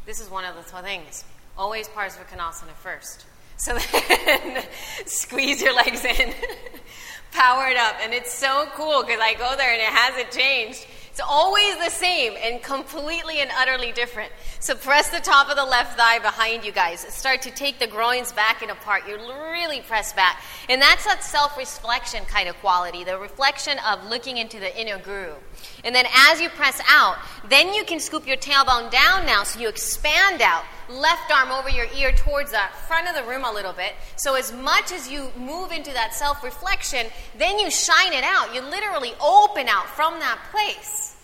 [0.06, 1.24] This is one of the things.
[1.56, 3.26] Always Parsvakonasana first.
[3.56, 4.64] So then
[5.06, 6.34] squeeze your legs in,
[7.32, 7.96] power it up.
[8.02, 10.86] And it's so cool because I go there and it hasn't changed.
[11.16, 14.30] It's always the same and completely and utterly different.
[14.60, 17.00] So press the top of the left thigh behind you guys.
[17.00, 19.04] Start to take the groins back and apart.
[19.08, 20.42] You really press back.
[20.68, 24.98] And that's that self reflection kind of quality, the reflection of looking into the inner
[24.98, 25.38] groove.
[25.84, 27.16] And then as you press out,
[27.48, 30.64] then you can scoop your tailbone down now so you expand out.
[30.88, 33.94] Left arm over your ear towards the front of the room a little bit.
[34.16, 38.54] So as much as you move into that self reflection, then you shine it out.
[38.54, 41.16] You literally open out from that place.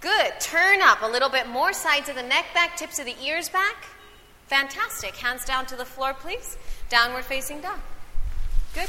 [0.00, 0.38] Good.
[0.38, 1.72] Turn up a little bit more.
[1.72, 3.76] Sides of the neck back, tips of the ears back.
[4.46, 5.16] Fantastic.
[5.16, 6.58] Hands down to the floor, please.
[6.90, 7.78] Downward facing dog.
[8.74, 8.88] Good.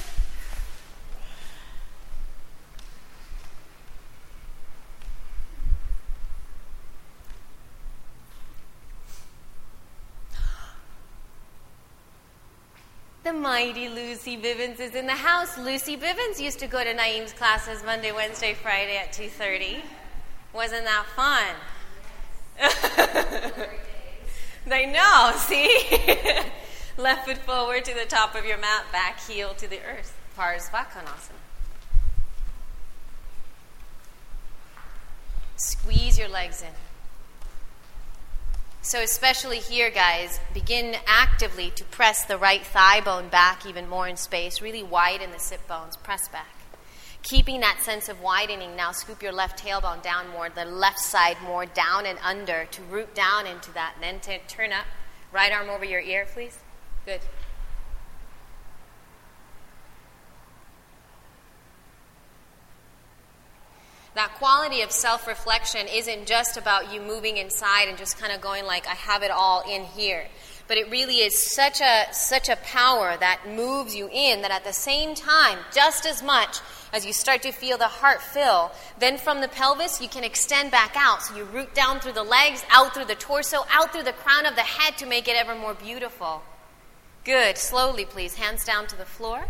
[13.25, 15.57] The mighty Lucy Bivens is in the house.
[15.57, 19.81] Lucy Bivens used to go to Naeem's classes Monday, Wednesday, Friday at 2.30.
[20.53, 21.55] Wasn't that fun?
[24.67, 25.75] they know, see?
[26.99, 30.15] Left foot forward to the top of your mat, back heel to the earth.
[30.37, 31.31] Parsvakonasana.
[35.55, 36.84] Squeeze your legs in.
[38.85, 44.07] So, especially here, guys, begin actively to press the right thigh bone back even more
[44.07, 44.61] in space.
[44.61, 45.97] Really widen the sit bones.
[45.97, 46.53] Press back.
[47.23, 51.37] Keeping that sense of widening, now scoop your left tailbone down more, the left side
[51.43, 53.95] more down and under to root down into that.
[53.95, 54.85] And then to turn up.
[55.31, 56.59] Right arm over your ear, please.
[57.07, 57.21] Good.
[64.15, 68.41] That quality of self reflection isn't just about you moving inside and just kind of
[68.41, 70.25] going like, I have it all in here.
[70.67, 74.63] But it really is such a, such a power that moves you in that at
[74.63, 76.59] the same time, just as much
[76.91, 80.71] as you start to feel the heart fill, then from the pelvis, you can extend
[80.71, 81.21] back out.
[81.21, 84.47] So you root down through the legs, out through the torso, out through the crown
[84.47, 86.41] of the head to make it ever more beautiful.
[87.25, 87.57] Good.
[87.57, 88.35] Slowly, please.
[88.35, 89.45] Hands down to the floor.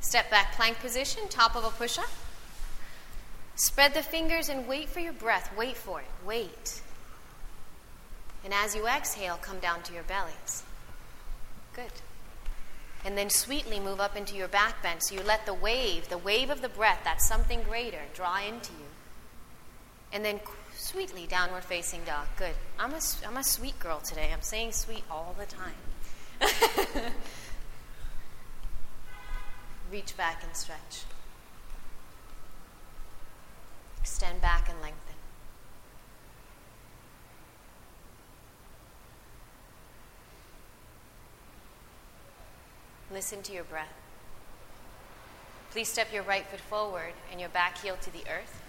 [0.00, 2.08] Step back plank position, top of a push up.
[3.56, 5.50] Spread the fingers and wait for your breath.
[5.56, 6.06] Wait for it.
[6.24, 6.80] Wait.
[8.44, 10.62] And as you exhale, come down to your bellies.
[11.74, 11.92] Good.
[13.04, 15.02] And then sweetly move up into your back bend.
[15.02, 18.72] So you let the wave, the wave of the breath, that's something greater, draw into
[18.72, 18.88] you.
[20.12, 20.40] And then
[20.74, 22.26] sweetly downward facing dog.
[22.36, 22.54] Good.
[22.78, 24.30] I'm a, I'm a sweet girl today.
[24.32, 25.74] I'm saying sweet all the time.
[29.92, 31.04] Reach back and stretch.
[34.00, 35.14] Extend back and lengthen.
[43.12, 43.88] Listen to your breath.
[45.72, 48.62] Please step your right foot forward and your back heel to the earth.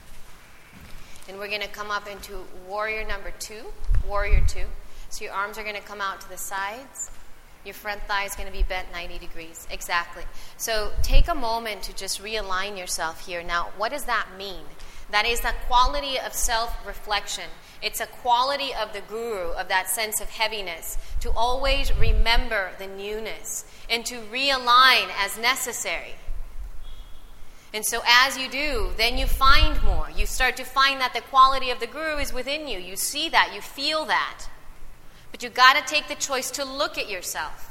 [1.29, 3.71] And we're going to come up into warrior number two,
[4.07, 4.65] warrior two.
[5.09, 7.11] So your arms are going to come out to the sides.
[7.63, 9.67] Your front thigh is going to be bent 90 degrees.
[9.69, 10.23] Exactly.
[10.57, 13.43] So take a moment to just realign yourself here.
[13.43, 14.63] Now, what does that mean?
[15.11, 17.49] That is a quality of self reflection.
[17.81, 22.87] It's a quality of the guru, of that sense of heaviness, to always remember the
[22.87, 26.15] newness and to realign as necessary.
[27.73, 30.09] And so, as you do, then you find more.
[30.15, 32.77] You start to find that the quality of the guru is within you.
[32.77, 34.43] You see that, you feel that.
[35.31, 37.70] But you've got to take the choice to look at yourself.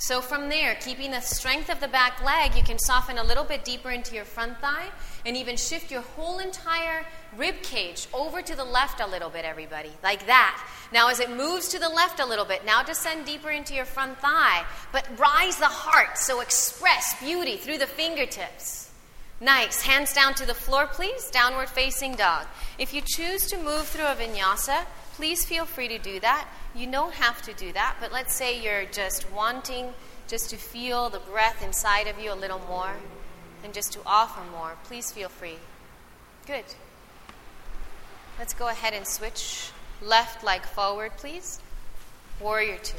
[0.00, 3.44] So from there, keeping the strength of the back leg, you can soften a little
[3.44, 4.88] bit deeper into your front thigh
[5.26, 7.04] and even shift your whole entire
[7.36, 10.66] rib cage over to the left a little bit, everybody, like that.
[10.90, 13.84] Now, as it moves to the left a little bit, now descend deeper into your
[13.84, 18.90] front thigh, but rise the heart, so express beauty through the fingertips.
[19.38, 19.82] Nice.
[19.82, 21.30] Hands down to the floor, please.
[21.30, 22.46] Downward facing dog.
[22.78, 24.84] If you choose to move through a vinyasa,
[25.14, 26.46] please feel free to do that.
[26.74, 29.92] You don't have to do that, but let's say you're just wanting
[30.28, 32.94] just to feel the breath inside of you a little more
[33.64, 34.76] and just to offer more.
[34.84, 35.56] Please feel free.
[36.46, 36.64] Good.
[38.38, 41.60] Let's go ahead and switch left leg forward, please.
[42.40, 42.96] Warrior two.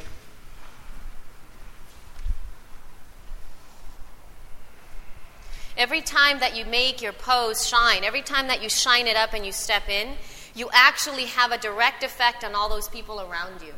[5.77, 9.33] Every time that you make your pose shine, every time that you shine it up
[9.33, 10.09] and you step in,
[10.55, 13.73] you actually have a direct effect on all those people around you.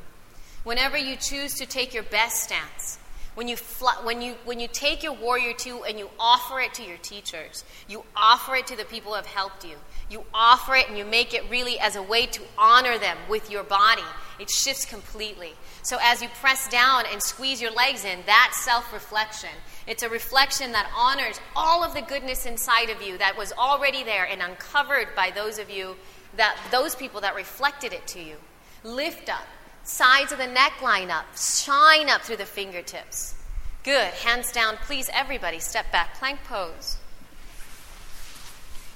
[0.64, 2.98] Whenever you choose to take your best stance,
[3.36, 6.74] when you, fl- when, you, when you take your warrior two and you offer it
[6.76, 9.76] to your teachers, you offer it to the people who have helped you,
[10.10, 13.50] you offer it and you make it really as a way to honor them with
[13.50, 14.04] your body,
[14.40, 15.54] it shifts completely.
[15.82, 19.50] So as you press down and squeeze your legs in, that self reflection,
[19.88, 24.04] it's a reflection that honors all of the goodness inside of you that was already
[24.04, 25.96] there and uncovered by those of you
[26.38, 28.36] that those people that reflected it to you.
[28.84, 29.46] Lift up,
[29.84, 33.36] sides of the neck line up, shine up through the fingertips.
[33.84, 34.14] Good.
[34.14, 35.60] Hands down, please, everybody.
[35.60, 36.98] Step back, plank pose.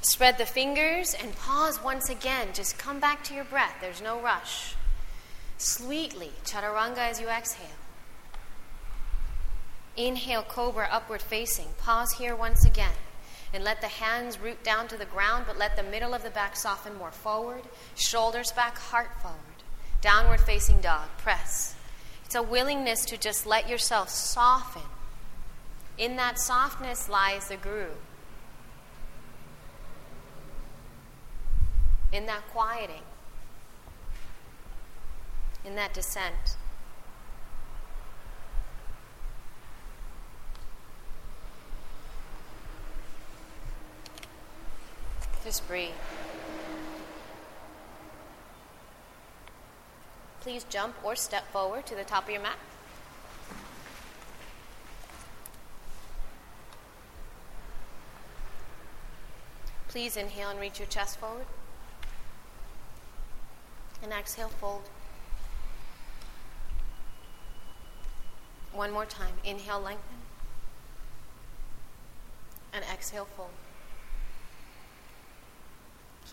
[0.01, 2.49] Spread the fingers and pause once again.
[2.53, 3.75] Just come back to your breath.
[3.81, 4.75] There's no rush.
[5.57, 7.67] Sweetly, chaturanga as you exhale.
[9.97, 11.67] Inhale, cobra, upward facing.
[11.79, 12.93] Pause here once again.
[13.53, 16.29] And let the hands root down to the ground, but let the middle of the
[16.29, 17.63] back soften more forward.
[17.95, 19.39] Shoulders back, heart forward.
[20.01, 21.07] Downward facing dog.
[21.17, 21.75] Press.
[22.25, 24.81] It's a willingness to just let yourself soften.
[25.97, 27.91] In that softness lies the guru.
[32.11, 33.03] In that quieting.
[35.65, 36.57] In that descent.
[45.47, 45.91] Just breathe.
[50.41, 52.57] Please jump or step forward to the top of your mat.
[59.87, 61.45] Please inhale and reach your chest forward.
[64.03, 64.89] And exhale, fold.
[68.73, 69.35] One more time.
[69.45, 70.17] Inhale, lengthen.
[72.73, 73.51] And exhale, fold.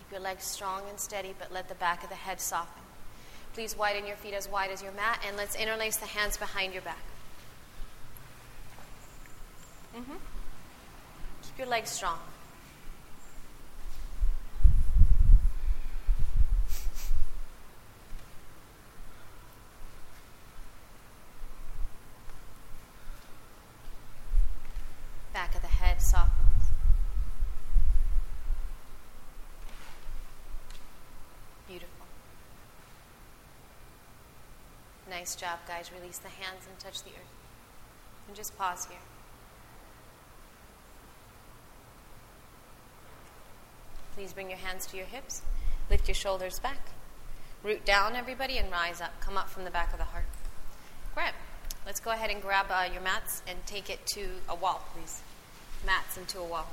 [0.05, 2.83] Keep your legs strong and steady, but let the back of the head soften.
[3.55, 6.73] Please widen your feet as wide as your mat, and let's interlace the hands behind
[6.73, 6.99] your back.
[9.97, 10.17] Mm-hmm.
[11.43, 12.19] Keep your legs strong.
[25.33, 26.41] Back of the head softens.
[31.69, 32.07] Beautiful.
[35.25, 35.91] Nice job, guys.
[35.99, 37.33] Release the hands and touch the earth.
[38.29, 38.99] And just pause here.
[44.14, 45.41] Please bring your hands to your hips.
[45.89, 46.91] Lift your shoulders back.
[47.62, 49.18] Root down, everybody, and rise up.
[49.22, 50.27] Come up from the back of the heart.
[51.14, 51.33] Grab.
[51.87, 55.22] Let's go ahead and grab uh, your mats and take it to a wall, please.
[55.87, 56.68] Mats into a wall.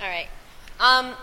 [0.00, 0.28] All right.
[1.02, 1.14] Um,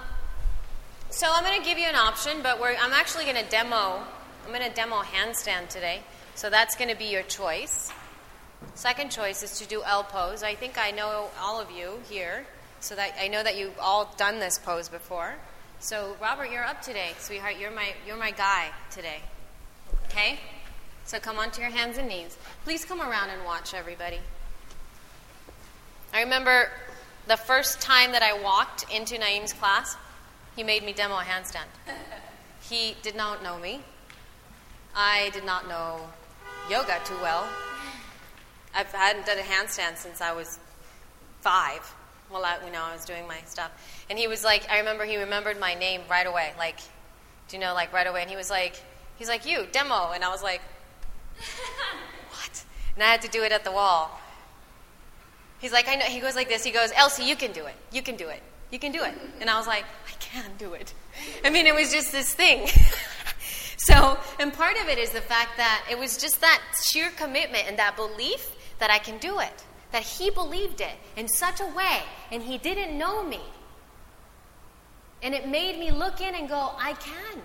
[1.10, 4.04] so I'm going to give you an option, but I'm actually going to demo.
[4.46, 6.02] I'm going to demo handstand today.
[6.36, 7.92] So that's going to be your choice.
[8.76, 10.44] Second choice is to do L pose.
[10.44, 12.46] I think I know all of you here,
[12.82, 15.36] so that I know that you've all done this pose before.
[15.80, 17.56] So Robert, you're up today, sweetheart.
[17.58, 19.20] You're my you're my guy today.
[20.06, 20.40] Okay?
[21.06, 22.38] So come onto your hands and knees.
[22.66, 24.20] Please come around and watch everybody.
[26.14, 26.70] I remember
[27.28, 29.96] the first time that I walked into Naeem's class,
[30.56, 31.68] he made me demo a handstand.
[32.62, 33.82] He did not know me.
[34.96, 36.02] I did not know
[36.70, 37.48] yoga too well.
[38.76, 40.60] I hadn't done a handstand since I was
[41.42, 41.94] five.
[42.32, 43.72] Well, you know, I was doing my stuff,
[44.10, 46.54] and he was like, I remember he remembered my name right away.
[46.60, 46.78] Like,
[47.48, 48.22] do you know, like right away?
[48.22, 48.80] And he was like,
[49.18, 50.62] he's like, you demo, and I was like,
[52.30, 52.64] what?
[52.94, 54.20] And I had to do it at the wall.
[55.60, 56.06] He's like, I know.
[56.06, 56.64] He goes like this.
[56.64, 57.76] He goes, Elsie, you can do it.
[57.92, 58.42] You can do it.
[58.72, 59.14] You can do it.
[59.42, 60.94] And I was like, I can do it.
[61.44, 62.68] I mean, it was just this thing.
[63.78, 67.66] so, and part of it is the fact that it was just that sheer commitment
[67.68, 69.64] and that belief that I can do it.
[69.92, 73.42] That he believed it in such a way, and he didn't know me.
[75.22, 77.42] And it made me look in and go, I can.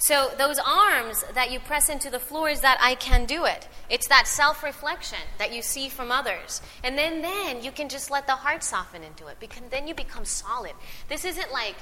[0.00, 3.66] So, those arms that you press into the floor is that I can do it.
[3.90, 6.62] It's that self reflection that you see from others.
[6.84, 9.94] And then, then you can just let the heart soften into it because then you
[9.94, 10.72] become solid.
[11.08, 11.74] This isn't like,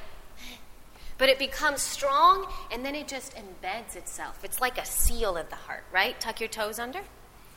[1.19, 4.43] but it becomes strong and then it just embeds itself.
[4.45, 6.19] It's like a seal in the heart, right?
[6.19, 7.01] Tuck your toes under.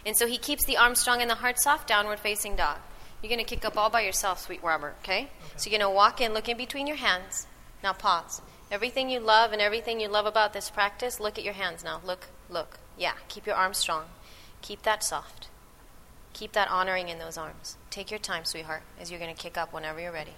[0.06, 2.78] And so he keeps the arm strong and the heart soft, downward facing dog.
[3.22, 5.30] You're going to kick up all by yourself, sweet Robert, okay?
[5.58, 7.48] So you're going to walk in, look in between your hands.
[7.84, 8.42] Now pause.
[8.72, 12.02] Everything you love and everything you love about this practice, look at your hands now.
[12.06, 12.78] Look, look.
[12.98, 14.06] Yeah, keep your arms strong.
[14.62, 15.48] Keep that soft.
[16.34, 17.78] Keep that honoring in those arms.
[17.90, 20.34] Take your time, sweetheart, as you're going to kick up whenever you're ready.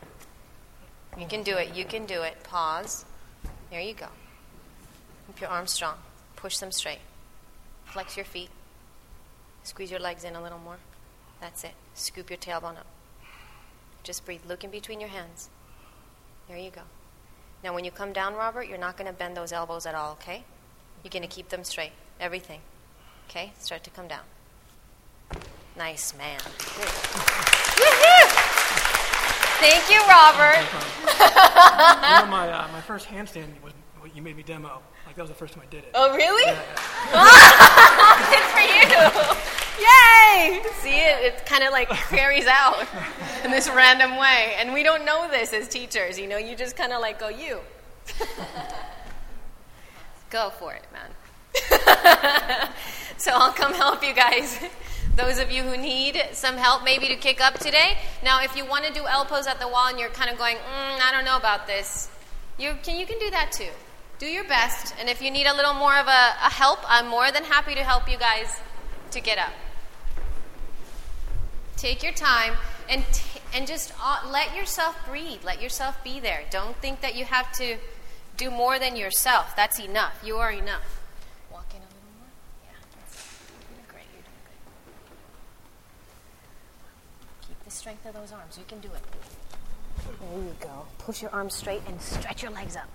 [1.19, 1.75] You can do it.
[1.75, 2.41] You can do it.
[2.43, 3.05] Pause.
[3.69, 4.07] There you go.
[5.27, 5.95] Keep your arms strong.
[6.37, 7.01] Push them straight.
[7.85, 8.49] Flex your feet.
[9.63, 10.77] Squeeze your legs in a little more.
[11.41, 11.73] That's it.
[11.93, 12.87] Scoop your tailbone up.
[14.03, 14.41] Just breathe.
[14.47, 15.49] Look in between your hands.
[16.47, 16.81] There you go.
[17.63, 20.13] Now, when you come down, Robert, you're not going to bend those elbows at all,
[20.13, 20.43] okay?
[21.03, 21.91] You're going to keep them straight.
[22.19, 22.59] Everything.
[23.29, 23.53] Okay?
[23.59, 24.23] Start to come down.
[25.77, 26.39] Nice man.
[29.59, 30.57] Thank you, Robert.
[31.05, 31.19] you
[32.25, 34.81] know, my, uh, my first handstand was what you made me demo.
[35.05, 35.91] Like, that was the first time I did it.
[35.93, 36.51] Oh, really?
[36.51, 36.61] Yeah,
[37.13, 38.21] yeah.
[38.31, 38.61] Good for
[39.55, 39.60] you.
[39.79, 40.61] Yay!
[40.73, 41.23] See it?
[41.23, 42.87] It kind of like carries out
[43.43, 44.55] in this random way.
[44.57, 47.29] And we don't know this as teachers, you know, you just kind of like go,
[47.29, 47.59] you.
[50.29, 51.11] go for it, man.
[53.17, 54.59] so I'll come help you guys.
[55.15, 57.97] Those of you who need some help maybe to kick up today.
[58.23, 60.55] Now, if you want to do pose at the wall and you're kind of going,
[60.55, 62.09] mm, I don't know about this,
[62.57, 63.69] you can, you can do that too.
[64.19, 64.93] Do your best.
[64.99, 67.75] And if you need a little more of a, a help, I'm more than happy
[67.75, 68.59] to help you guys
[69.11, 69.51] to get up.
[71.77, 72.53] Take your time
[72.89, 75.43] and, t- and just uh, let yourself breathe.
[75.43, 76.41] Let yourself be there.
[76.49, 77.77] Don't think that you have to
[78.37, 79.55] do more than yourself.
[79.55, 80.21] That's enough.
[80.23, 80.99] You are enough.
[81.51, 82.27] Walk in a little more.
[82.63, 82.71] Yeah,
[83.75, 84.05] you're great.
[84.13, 84.59] You're doing good.
[87.47, 88.57] Keep the strength of those arms.
[88.57, 89.01] You can do it.
[90.19, 90.85] There you go.
[90.99, 92.89] Push your arms straight and stretch your legs up.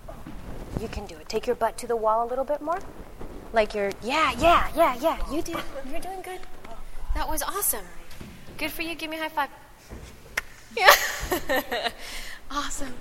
[0.81, 1.29] You can do it.
[1.29, 2.79] Take your butt to the wall a little bit more.
[3.53, 5.31] Like you're, yeah, yeah, yeah, yeah.
[5.31, 5.57] You did.
[5.89, 6.39] You're doing good.
[7.15, 7.85] That was awesome.
[8.57, 8.95] Good for you.
[8.95, 9.49] Give me a high five.
[10.75, 11.89] Yeah.
[12.51, 12.93] awesome.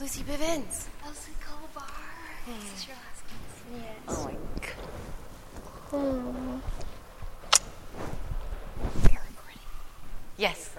[0.00, 0.86] Lucy Bivens.
[1.04, 1.86] Elsie Colbar.
[2.46, 3.82] This is your last kiss.
[3.82, 3.94] Yes.
[4.08, 4.74] Oh my god.
[5.90, 6.58] Hmm.
[10.38, 10.70] Yes.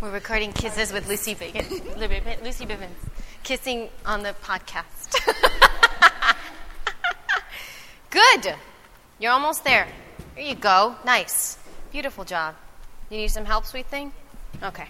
[0.00, 1.66] We're recording kisses with Lucy Bacon.
[1.98, 2.96] Lucy Bivens.
[3.42, 5.14] Kissing on the podcast.
[8.10, 8.54] Good.
[9.18, 9.88] You're almost there.
[10.34, 10.96] There you go.
[11.04, 11.58] Nice.
[11.92, 12.54] Beautiful job.
[13.10, 14.12] You need some help, sweet thing?
[14.62, 14.86] Okay.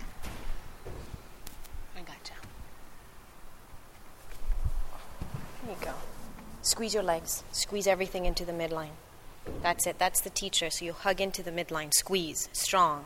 [1.96, 2.34] I gotcha.
[5.64, 5.92] There you go.
[6.62, 7.44] Squeeze your legs.
[7.52, 8.90] Squeeze everything into the midline.
[9.62, 9.98] That's it.
[9.98, 10.70] That's the teacher.
[10.70, 11.92] So you hug into the midline.
[11.94, 12.48] Squeeze.
[12.52, 13.04] Strong.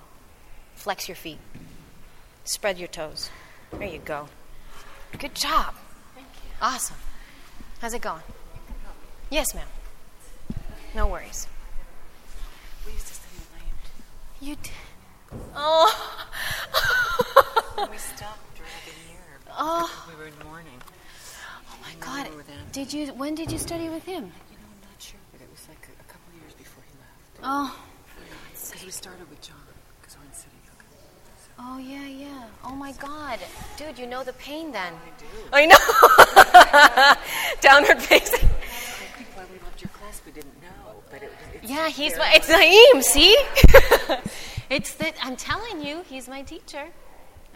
[0.74, 1.38] Flex your feet.
[2.44, 3.30] Spread your toes.
[3.70, 4.28] There you go.
[5.18, 5.74] Good job.
[6.14, 6.50] Thank you.
[6.62, 6.96] Awesome.
[7.80, 8.22] How's it going?
[9.30, 9.66] Yes, ma'am.
[10.94, 11.46] No worries.
[12.86, 13.14] We used to.
[14.40, 14.72] You did.
[15.54, 16.16] Oh.
[17.90, 19.52] We stopped like a.
[19.58, 20.06] Oh.
[20.10, 20.80] We were in mourning.
[21.70, 22.28] Oh my God.
[22.72, 23.06] Did you?
[23.14, 24.24] When did you study with him?
[24.24, 26.92] You know, I'm not sure, but it was like a, a couple years before he
[26.98, 27.40] left.
[27.42, 27.74] Oh.
[28.52, 29.56] Because we started with John,
[30.00, 30.84] because we're in City Yoga.
[31.58, 32.44] Oh yeah, yeah.
[32.64, 33.38] Oh my God,
[33.78, 34.92] dude, you know the pain then.
[34.92, 35.26] I do.
[35.52, 35.78] I know.
[37.62, 38.48] Downward facing.
[38.48, 41.54] I think why we loved your class, we didn't know, but it was.
[41.54, 42.32] It's Yeah, he's my.
[42.34, 43.00] It's Naeem.
[43.00, 43.36] See,
[44.70, 46.84] it's that I'm telling you, he's my teacher.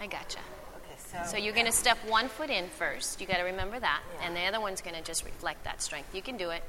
[0.00, 0.38] I gotcha.
[0.38, 3.20] Okay, so, So you're gonna step one foot in first.
[3.20, 6.14] You got to remember that, and the other one's gonna just reflect that strength.
[6.14, 6.62] You can do it.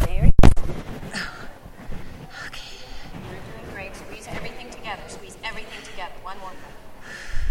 [0.00, 0.32] There.
[2.46, 2.80] Okay.
[3.14, 3.94] You're doing great.
[3.94, 5.02] Squeeze everything together.
[5.06, 6.14] Squeeze everything together.
[6.24, 6.50] One more.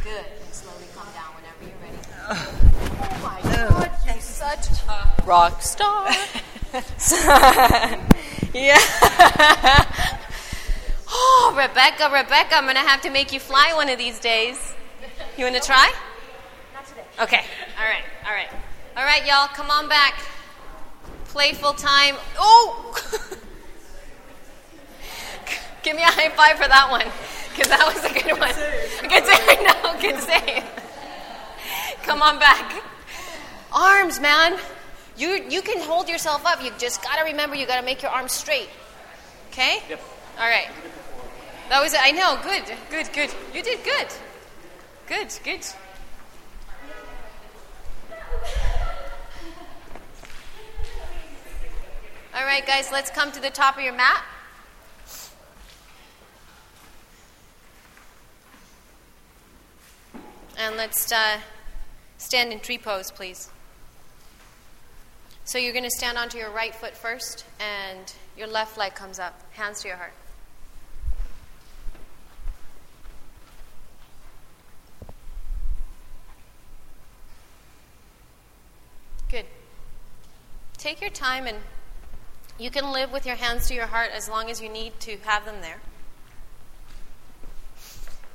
[0.04, 0.26] Good.
[0.43, 1.98] And slowly come down whenever you're ready.
[2.28, 3.91] Oh my God!
[4.06, 6.12] You're such a rock star.
[8.53, 8.80] yeah.
[11.18, 14.74] Oh, Rebecca, Rebecca, I'm gonna have to make you fly one of these days.
[15.38, 15.93] You wanna try?
[16.74, 17.05] Not today.
[17.22, 17.45] Okay.
[17.80, 18.03] All right.
[18.26, 18.49] All right.
[18.97, 19.47] All right, y'all.
[19.47, 20.16] Come on back.
[21.26, 22.16] Playful time.
[22.38, 22.93] Oh.
[25.84, 27.05] Give me a high five for that one,
[27.51, 28.55] because that was a good one.
[29.09, 29.61] Good save.
[29.63, 29.95] Know.
[30.01, 30.63] Good save.
[32.03, 32.84] Come on back.
[33.72, 34.59] Arms, man.
[35.18, 36.63] You you can hold yourself up.
[36.63, 38.70] You just gotta remember you gotta make your arms straight.
[39.51, 39.82] Okay?
[39.89, 40.01] Yep.
[40.38, 40.68] All right.
[41.70, 41.99] That was it.
[42.01, 42.38] I know.
[42.43, 42.63] Good.
[42.89, 43.11] Good.
[43.13, 43.34] Good.
[43.53, 44.07] You did good.
[45.07, 45.34] Good.
[45.43, 45.66] Good.
[52.36, 52.91] All right, guys.
[52.91, 54.24] Let's come to the top of your mat.
[60.57, 61.39] And let's uh,
[62.18, 63.49] stand in tree pose, please.
[65.48, 69.20] So you're going to stand onto your right foot first, and your left leg comes
[69.20, 70.14] up, hands to your heart.
[79.30, 79.46] Good.
[80.78, 81.60] Take your time, and
[82.58, 85.18] you can live with your hands to your heart as long as you need to
[85.26, 85.80] have them there.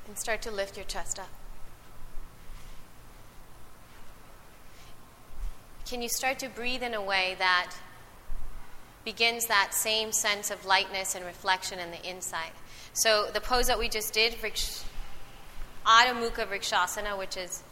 [0.06, 1.39] And start to lift your chest up.
[5.90, 7.72] Can you start to breathe in a way that
[9.04, 12.52] begins that same sense of lightness and reflection in the inside?
[12.92, 14.84] So, the pose that we just did, Vriks-
[15.84, 17.64] Adho Mukha Vrikshasana, which is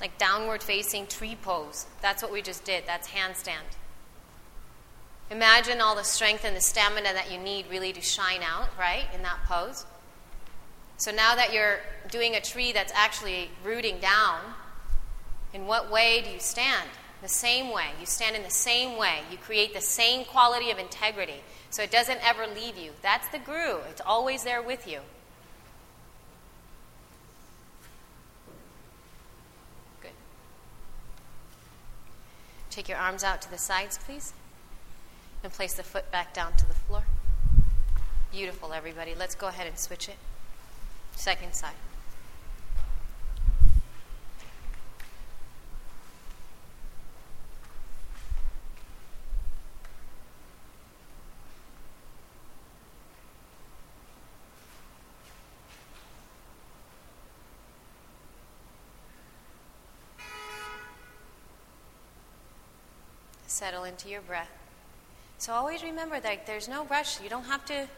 [0.00, 1.86] like downward facing tree pose.
[2.00, 2.84] That's what we just did.
[2.86, 3.74] That's handstand.
[5.28, 9.06] Imagine all the strength and the stamina that you need really to shine out, right,
[9.12, 9.84] in that pose.
[10.96, 14.42] So now that you're doing a tree that's actually rooting down,
[15.52, 16.88] in what way do you stand?
[17.20, 17.88] The same way.
[17.98, 19.20] You stand in the same way.
[19.30, 21.42] You create the same quality of integrity.
[21.70, 22.92] So it doesn't ever leave you.
[23.02, 23.78] That's the guru.
[23.90, 25.00] It's always there with you.
[30.00, 30.12] Good.
[32.70, 34.32] Take your arms out to the sides, please.
[35.42, 37.02] And place the foot back down to the floor.
[38.30, 39.14] Beautiful, everybody.
[39.14, 40.16] Let's go ahead and switch it.
[41.16, 41.74] Second side.
[63.58, 64.52] Settle into your breath.
[65.38, 67.20] So always remember that there's no rush.
[67.20, 67.88] You don't have to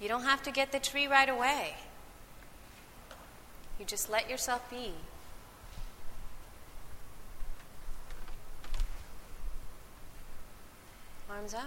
[0.00, 1.74] you don't have to get the tree right away.
[3.78, 4.92] You just let yourself be.
[11.28, 11.64] Arms up.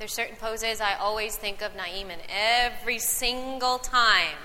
[0.00, 4.38] There's certain poses I always think of Naeem in every single time.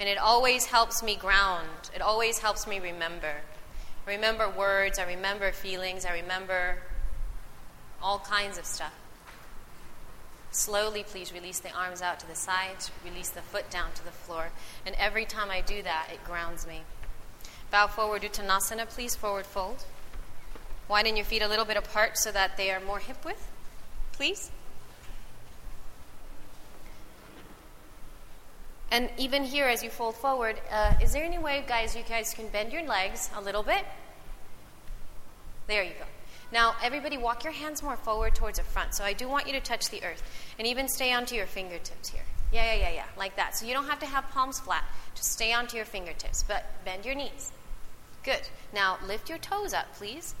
[0.00, 1.90] And it always helps me ground.
[1.94, 3.34] It always helps me remember.
[4.06, 6.78] I remember words, I remember feelings, I remember
[8.02, 8.92] all kinds of stuff.
[10.50, 14.10] Slowly, please release the arms out to the sides, release the foot down to the
[14.10, 14.50] floor.
[14.86, 16.82] And every time I do that, it grounds me.
[17.70, 19.84] Bow forward, Uttanasana, please, forward fold.
[20.86, 23.50] Widen your feet a little bit apart so that they are more hip width,
[24.12, 24.50] please.
[28.90, 32.32] And even here, as you fold forward, uh, is there any way, guys, you guys
[32.34, 33.84] can bend your legs a little bit?
[35.66, 36.04] There you go.
[36.52, 38.94] Now, everybody, walk your hands more forward towards the front.
[38.94, 40.22] So I do want you to touch the earth.
[40.58, 42.22] And even stay onto your fingertips here.
[42.52, 43.56] Yeah, yeah, yeah, yeah, like that.
[43.56, 44.84] So you don't have to have palms flat.
[45.16, 47.50] Just stay onto your fingertips, but bend your knees.
[48.22, 48.48] Good.
[48.72, 50.34] Now, lift your toes up, please.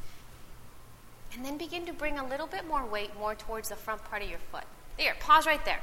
[1.34, 4.22] And then begin to bring a little bit more weight more towards the front part
[4.22, 4.64] of your foot.
[4.96, 5.80] There, pause right there.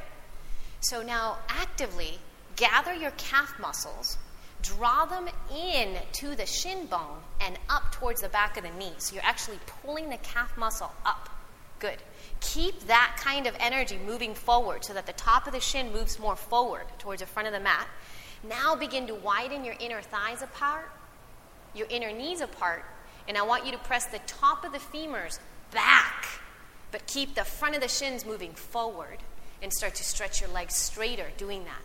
[0.79, 2.19] So now, actively
[2.61, 4.19] gather your calf muscles,
[4.61, 8.93] draw them in to the shin bone and up towards the back of the knee.
[8.99, 11.27] So you're actually pulling the calf muscle up.
[11.79, 11.97] Good.
[12.39, 16.19] Keep that kind of energy moving forward so that the top of the shin moves
[16.19, 17.87] more forward towards the front of the mat.
[18.47, 20.91] Now begin to widen your inner thighs apart,
[21.73, 22.85] your inner knees apart,
[23.27, 25.39] and I want you to press the top of the femurs
[25.71, 26.27] back,
[26.91, 29.17] but keep the front of the shins moving forward
[29.63, 31.81] and start to stretch your legs straighter doing that.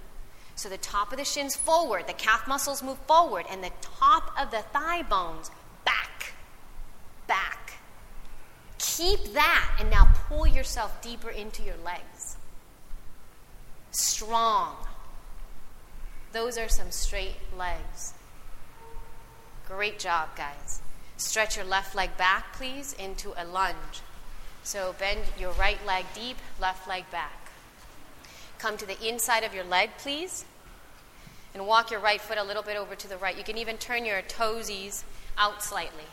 [0.56, 4.32] So the top of the shins forward, the calf muscles move forward, and the top
[4.40, 5.50] of the thigh bones
[5.84, 6.32] back,
[7.26, 7.74] back.
[8.78, 12.38] Keep that, and now pull yourself deeper into your legs.
[13.90, 14.76] Strong.
[16.32, 18.14] Those are some straight legs.
[19.68, 20.80] Great job, guys.
[21.18, 24.00] Stretch your left leg back, please, into a lunge.
[24.62, 27.45] So bend your right leg deep, left leg back.
[28.58, 30.44] Come to the inside of your leg, please.
[31.54, 33.36] And walk your right foot a little bit over to the right.
[33.36, 35.04] You can even turn your toesies
[35.38, 36.04] out slightly.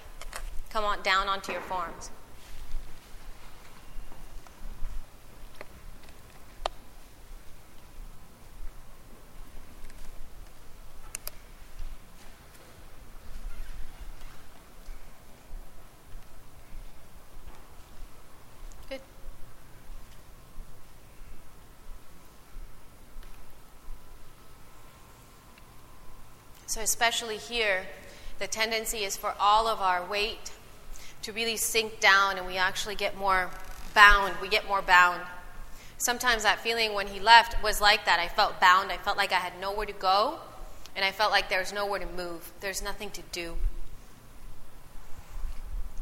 [0.69, 2.09] Come on down onto your forearms.
[26.74, 27.86] So, especially here,
[28.39, 30.51] the tendency is for all of our weight
[31.21, 33.51] to really sink down and we actually get more
[33.93, 34.34] bound.
[34.41, 35.21] We get more bound.
[35.99, 38.19] Sometimes that feeling when he left was like that.
[38.19, 38.91] I felt bound.
[38.91, 40.39] I felt like I had nowhere to go
[40.95, 42.51] and I felt like there was nowhere to move.
[42.59, 43.53] There's nothing to do.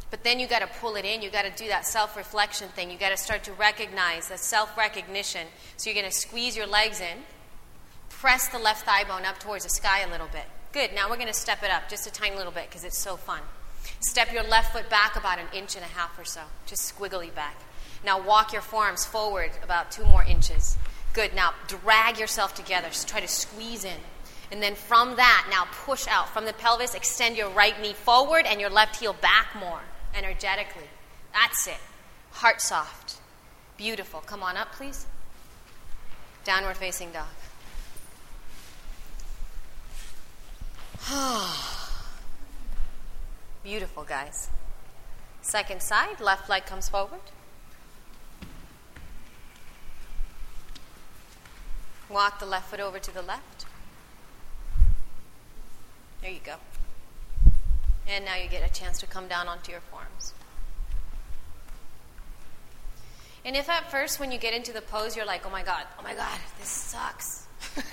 [0.09, 1.21] But then you got to pull it in.
[1.21, 2.89] You got to do that self reflection thing.
[2.89, 5.47] You got to start to recognize the self recognition.
[5.75, 7.17] So you're going to squeeze your legs in.
[8.07, 10.45] Press the left thigh bone up towards the sky a little bit.
[10.73, 10.93] Good.
[10.95, 13.17] Now we're going to step it up just a tiny little bit because it's so
[13.17, 13.41] fun.
[13.99, 17.33] Step your left foot back about an inch and a half or so, just squiggly
[17.33, 17.55] back.
[18.05, 20.77] Now walk your forearms forward about two more inches.
[21.13, 21.35] Good.
[21.35, 22.87] Now drag yourself together.
[22.87, 23.99] Just try to squeeze in.
[24.51, 26.29] And then from that, now push out.
[26.29, 29.81] From the pelvis, extend your right knee forward and your left heel back more
[30.15, 30.89] energetically.
[31.33, 31.79] That's it.
[32.31, 33.17] Heart soft.
[33.77, 34.21] Beautiful.
[34.21, 35.05] Come on up, please.
[36.43, 37.27] Downward facing dog.
[43.63, 44.49] Beautiful, guys.
[45.41, 47.21] Second side, left leg comes forward.
[52.09, 53.65] Walk the left foot over to the left.
[56.21, 56.55] There you go.
[58.07, 60.33] And now you get a chance to come down onto your forearms.
[63.43, 65.85] And if at first, when you get into the pose, you're like, oh my God,
[65.97, 67.47] oh my God, this sucks.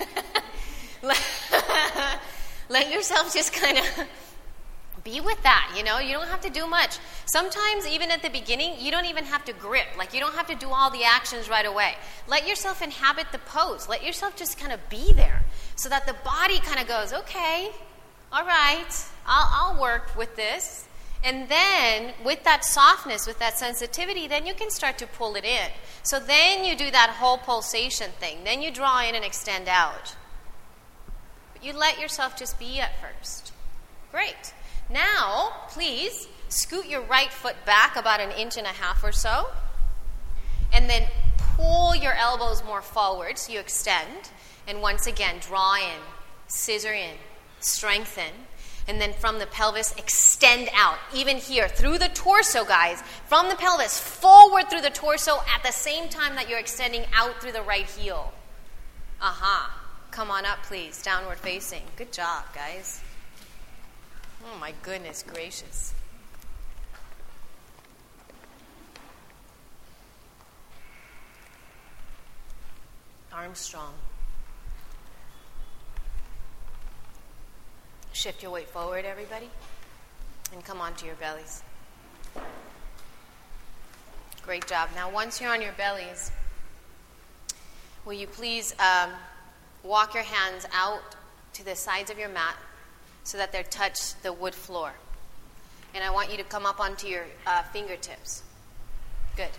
[2.69, 4.07] Let yourself just kind of
[5.03, 5.99] be with that, you know?
[5.99, 6.97] You don't have to do much.
[7.25, 9.87] Sometimes, even at the beginning, you don't even have to grip.
[9.97, 11.95] Like, you don't have to do all the actions right away.
[12.27, 13.89] Let yourself inhabit the pose.
[13.89, 15.43] Let yourself just kind of be there
[15.75, 17.71] so that the body kind of goes, okay,
[18.31, 18.93] all right,
[19.25, 20.87] I'll, I'll work with this.
[21.23, 25.43] And then, with that softness, with that sensitivity, then you can start to pull it
[25.43, 25.69] in.
[26.03, 28.43] So then you do that whole pulsation thing.
[28.45, 30.15] Then you draw in and extend out.
[31.61, 33.51] You let yourself just be at first.
[34.11, 34.53] Great.
[34.89, 39.49] Now, please scoot your right foot back about an inch and a half or so.
[40.73, 41.07] And then
[41.55, 44.31] pull your elbows more forward so you extend.
[44.67, 45.99] And once again, draw in,
[46.47, 47.15] scissor in,
[47.59, 48.33] strengthen.
[48.87, 50.97] And then from the pelvis, extend out.
[51.13, 53.03] Even here, through the torso, guys.
[53.27, 57.39] From the pelvis, forward through the torso at the same time that you're extending out
[57.39, 58.33] through the right heel.
[59.21, 59.69] Aha.
[59.69, 59.78] Uh-huh.
[60.11, 61.01] Come on up, please.
[61.01, 61.83] Downward facing.
[61.95, 63.01] Good job, guys.
[64.45, 65.93] Oh, my goodness gracious.
[73.31, 73.93] Armstrong.
[78.11, 79.49] Shift your weight forward, everybody,
[80.51, 81.63] and come onto your bellies.
[84.43, 84.89] Great job.
[84.95, 86.31] Now, once you're on your bellies,
[88.03, 89.11] will you please um,
[89.83, 91.01] walk your hands out
[91.53, 92.55] to the sides of your mat
[93.23, 94.93] so that they touch the wood floor?
[95.93, 98.43] And I want you to come up onto your uh, fingertips.
[99.35, 99.49] Good.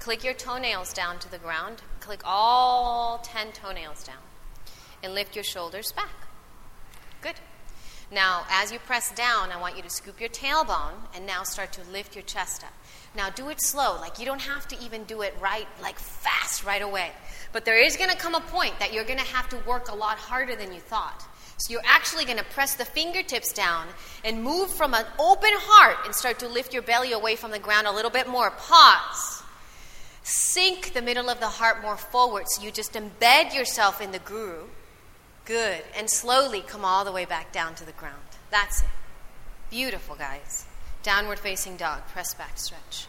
[0.00, 1.82] Click your toenails down to the ground.
[2.00, 4.16] Click all 10 toenails down.
[5.02, 6.10] And lift your shoulders back.
[7.20, 7.36] Good.
[8.12, 11.72] Now, as you press down, I want you to scoop your tailbone and now start
[11.72, 12.72] to lift your chest up.
[13.16, 13.96] Now, do it slow.
[14.00, 17.10] Like, you don't have to even do it right, like fast right away.
[17.52, 19.90] But there is going to come a point that you're going to have to work
[19.90, 21.24] a lot harder than you thought.
[21.58, 23.86] So, you're actually going to press the fingertips down
[24.24, 27.58] and move from an open heart and start to lift your belly away from the
[27.58, 28.50] ground a little bit more.
[28.50, 29.44] Pause.
[30.24, 34.18] Sink the middle of the heart more forward so you just embed yourself in the
[34.18, 34.64] guru
[35.44, 35.82] Good.
[35.96, 38.16] And slowly come all the way back down to the ground.
[38.50, 38.88] That's it.
[39.70, 40.66] Beautiful, guys.
[41.02, 42.06] Downward facing dog.
[42.08, 43.06] Press back, stretch.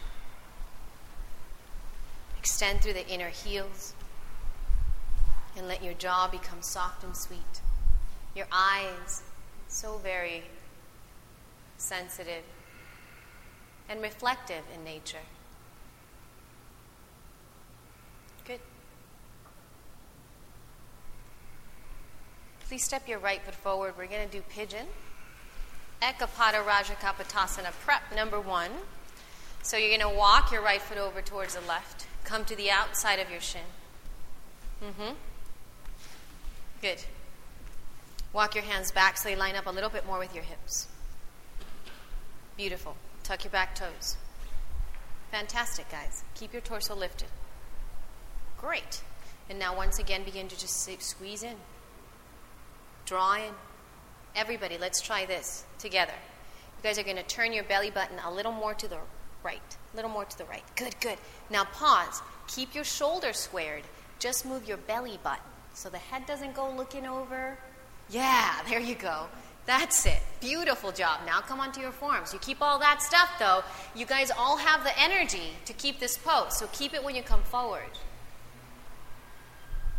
[2.38, 3.93] Extend through the inner heels.
[5.56, 7.60] And let your jaw become soft and sweet.
[8.34, 9.22] Your eyes,
[9.68, 10.44] so very
[11.76, 12.42] sensitive
[13.88, 15.18] and reflective in nature.
[18.46, 18.60] Good.
[22.68, 23.94] Please step your right foot forward.
[23.96, 24.86] We're going to do pigeon.
[26.02, 28.70] Ekapada Raja Kapotasana prep number one.
[29.62, 32.06] So you're going to walk your right foot over towards the left.
[32.24, 33.62] Come to the outside of your shin.
[34.82, 35.14] Mm-hmm.
[36.84, 37.02] Good.
[38.34, 40.86] Walk your hands back so they line up a little bit more with your hips.
[42.58, 42.94] Beautiful.
[43.22, 44.18] Tuck your back toes.
[45.30, 46.24] Fantastic, guys.
[46.34, 47.28] Keep your torso lifted.
[48.58, 49.02] Great.
[49.48, 51.56] And now, once again, begin to just squeeze in.
[53.06, 53.54] Draw in.
[54.36, 56.12] Everybody, let's try this together.
[56.76, 58.98] You guys are going to turn your belly button a little more to the
[59.42, 59.78] right.
[59.94, 60.64] A little more to the right.
[60.76, 61.16] Good, good.
[61.48, 62.20] Now pause.
[62.46, 63.84] Keep your shoulders squared.
[64.18, 67.58] Just move your belly button so the head doesn't go looking over.
[68.08, 69.26] Yeah, there you go.
[69.66, 70.20] That's it.
[70.40, 71.20] Beautiful job.
[71.26, 72.32] Now come onto your forearms.
[72.32, 73.62] You keep all that stuff though.
[73.94, 77.22] You guys all have the energy to keep this pose, so keep it when you
[77.22, 77.98] come forward.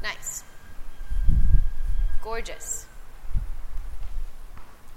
[0.01, 0.43] Nice.
[2.23, 2.85] Gorgeous.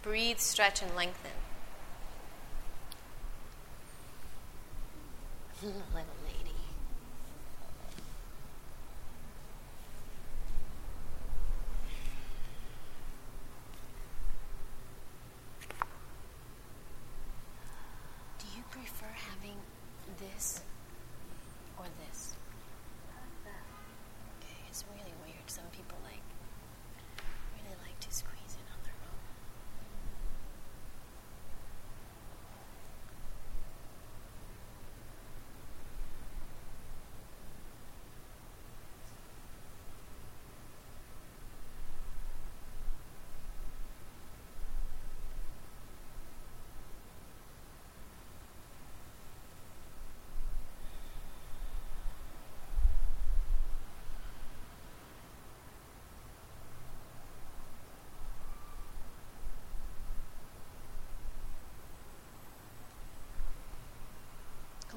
[0.02, 1.30] Breathe, stretch, and lengthen.
[5.62, 6.38] Little lady.
[18.70, 19.56] prefer having
[20.18, 20.60] this
[21.78, 22.34] or this?
[24.38, 25.46] Okay, it's really weird.
[25.46, 26.22] Some people like
[27.54, 29.18] really like to squeeze in on their own.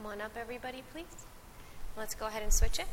[0.02, 1.06] Come on up, everybody, please.
[1.96, 2.88] Let's go ahead and switch it.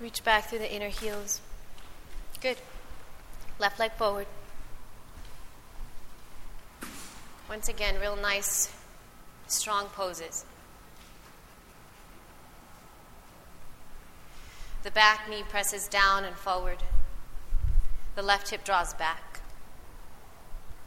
[0.00, 1.40] Reach back through the inner heels.
[2.40, 2.56] Good.
[3.60, 4.26] Left leg forward.
[7.48, 8.74] Once again, real nice,
[9.46, 10.44] strong poses.
[14.82, 16.78] The back knee presses down and forward.
[18.14, 19.40] The left hip draws back.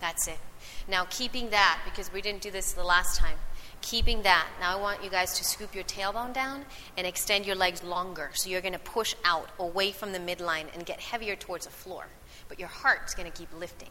[0.02, 0.40] That's it.
[0.88, 3.38] Now, keeping that, because we didn't do this the last time,
[3.82, 6.66] keeping that, now I want you guys to scoop your tailbone down
[6.98, 8.32] and extend your legs longer.
[8.34, 11.72] So you're going to push out away from the midline and get heavier towards the
[11.72, 12.08] floor.
[12.50, 13.90] But your heart's going to keep lifting.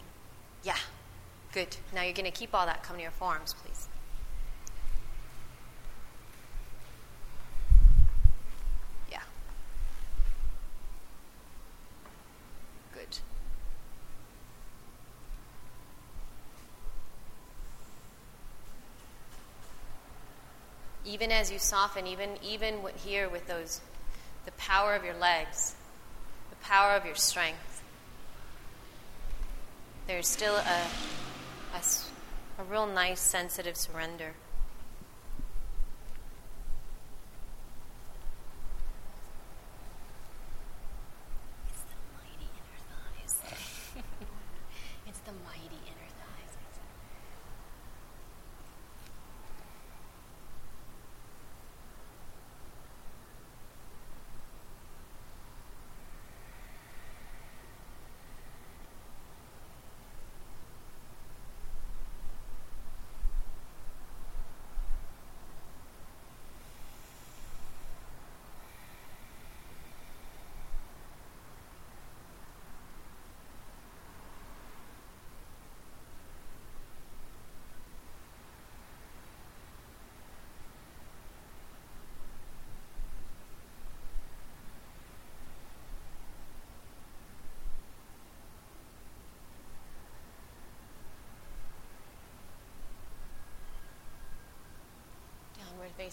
[0.65, 0.77] Yeah.
[1.53, 1.77] Good.
[1.95, 3.89] Now you're going to keep all that coming to your forearms, please.
[9.11, 9.21] Yeah.
[12.95, 13.19] Good.
[21.13, 23.83] Even as you soften, even even here with those,
[24.47, 25.75] the power of your legs,
[26.49, 27.83] the power of your strength,
[30.07, 30.87] there's still a
[31.75, 34.33] a real nice, sensitive surrender.
[41.69, 43.37] It's the mighty inner thighs.
[45.07, 46.57] it's the mighty inner thighs.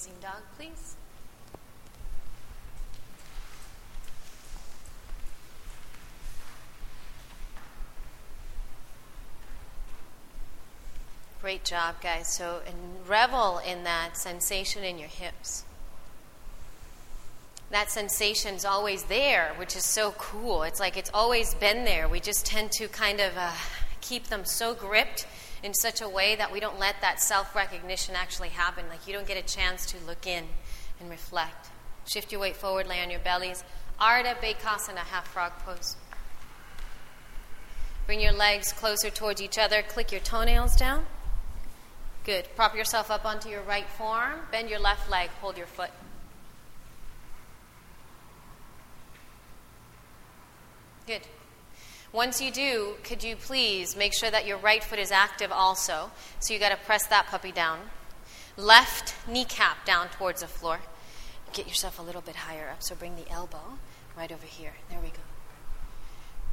[0.05, 0.95] Downward dog, please.
[11.41, 12.33] Great job, guys.
[12.33, 12.75] So, and
[13.07, 15.65] revel in that sensation in your hips.
[17.71, 20.63] That sensation's always there, which is so cool.
[20.63, 22.07] It's like it's always been there.
[22.07, 23.51] We just tend to kind of uh,
[24.01, 25.27] keep them so gripped
[25.63, 28.85] in such a way that we don't let that self recognition actually happen.
[28.89, 30.45] Like you don't get a chance to look in
[30.99, 31.69] and reflect.
[32.07, 33.63] Shift your weight forward, lay on your bellies.
[33.99, 35.97] Ardha Bhekasana, half frog pose.
[38.05, 39.83] Bring your legs closer towards each other.
[39.83, 41.05] Click your toenails down.
[42.25, 42.47] Good.
[42.55, 44.39] Prop yourself up onto your right forearm.
[44.51, 45.29] Bend your left leg.
[45.41, 45.91] Hold your foot.
[51.05, 51.21] Good.
[52.11, 56.09] Once you do, could you please make sure that your right foot is active also?
[56.39, 57.79] So you got to press that puppy down.
[58.57, 60.79] Left kneecap down towards the floor.
[61.53, 62.81] Get yourself a little bit higher up.
[62.81, 63.77] So bring the elbow
[64.17, 64.73] right over here.
[64.89, 65.21] There we go.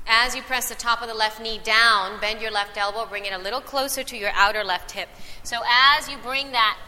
[0.06, 3.24] As you press the top of the left knee down, bend your left elbow, bring
[3.24, 5.08] it a little closer to your outer left hip.
[5.42, 6.78] So as you bring that,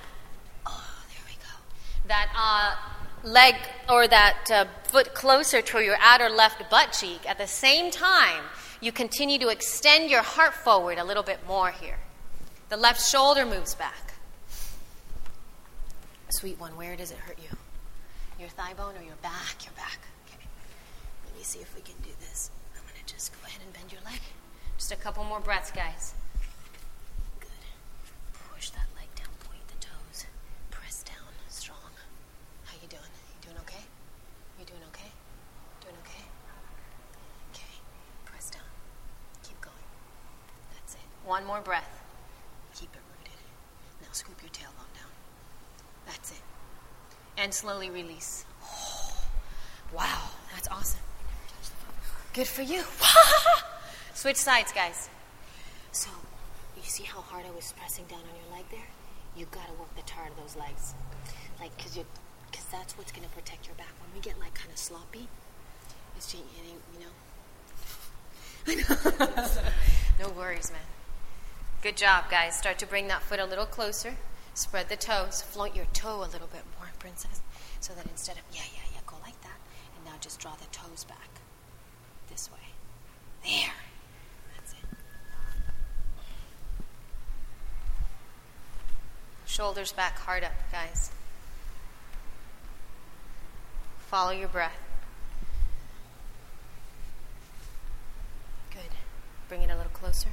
[0.66, 2.76] oh, there we go, that uh,
[3.24, 3.54] leg
[3.88, 8.44] or that uh, foot closer to your outer left butt cheek, at the same time,
[8.80, 11.98] you continue to extend your heart forward a little bit more here.
[12.68, 14.14] The left shoulder moves back.
[16.30, 17.56] Sweet one, where does it hurt you?
[18.38, 19.64] Your thigh bone or your back?
[19.64, 19.98] Your back.
[20.28, 20.44] Okay.
[21.24, 22.50] Let me see if we can do this.
[22.76, 24.20] I'm going to just go ahead and bend your leg.
[24.76, 26.14] Just a couple more breaths, guys.
[27.40, 27.50] Good.
[28.54, 30.26] Push that leg down, point the toes.
[30.70, 31.90] Press down, strong.
[32.66, 33.10] How you doing?
[33.42, 33.82] You doing okay?
[34.60, 35.10] You doing okay?
[41.28, 42.02] One more breath.
[42.74, 43.36] Keep it rooted.
[44.00, 45.12] Now scoop your tailbone down.
[46.06, 46.40] That's it.
[47.36, 48.46] And slowly release.
[49.94, 51.00] wow, that's awesome.
[52.32, 52.82] Good for you.
[54.14, 55.10] Switch sides, guys.
[55.92, 56.08] So,
[56.78, 58.88] you see how hard I was pressing down on your leg there?
[59.36, 60.94] You gotta work the tar of those legs.
[61.60, 62.06] Like, cause you,
[62.52, 63.92] cause that's what's gonna protect your back.
[64.00, 65.28] When we get like kind of sloppy,
[66.16, 66.42] it's just,
[66.94, 67.12] you know.
[70.20, 70.97] No worries, man.
[71.80, 72.56] Good job, guys.
[72.56, 74.16] Start to bring that foot a little closer.
[74.52, 75.42] Spread the toes.
[75.42, 77.40] Float your toe a little bit more, princess.
[77.78, 79.58] So that instead of, yeah, yeah, yeah, go like that.
[79.94, 81.28] And now just draw the toes back.
[82.28, 82.58] This way.
[83.44, 83.72] There.
[84.56, 84.78] That's it.
[89.46, 91.12] Shoulders back, heart up, guys.
[94.08, 94.72] Follow your breath.
[98.72, 98.90] Good.
[99.48, 100.30] Bring it a little closer.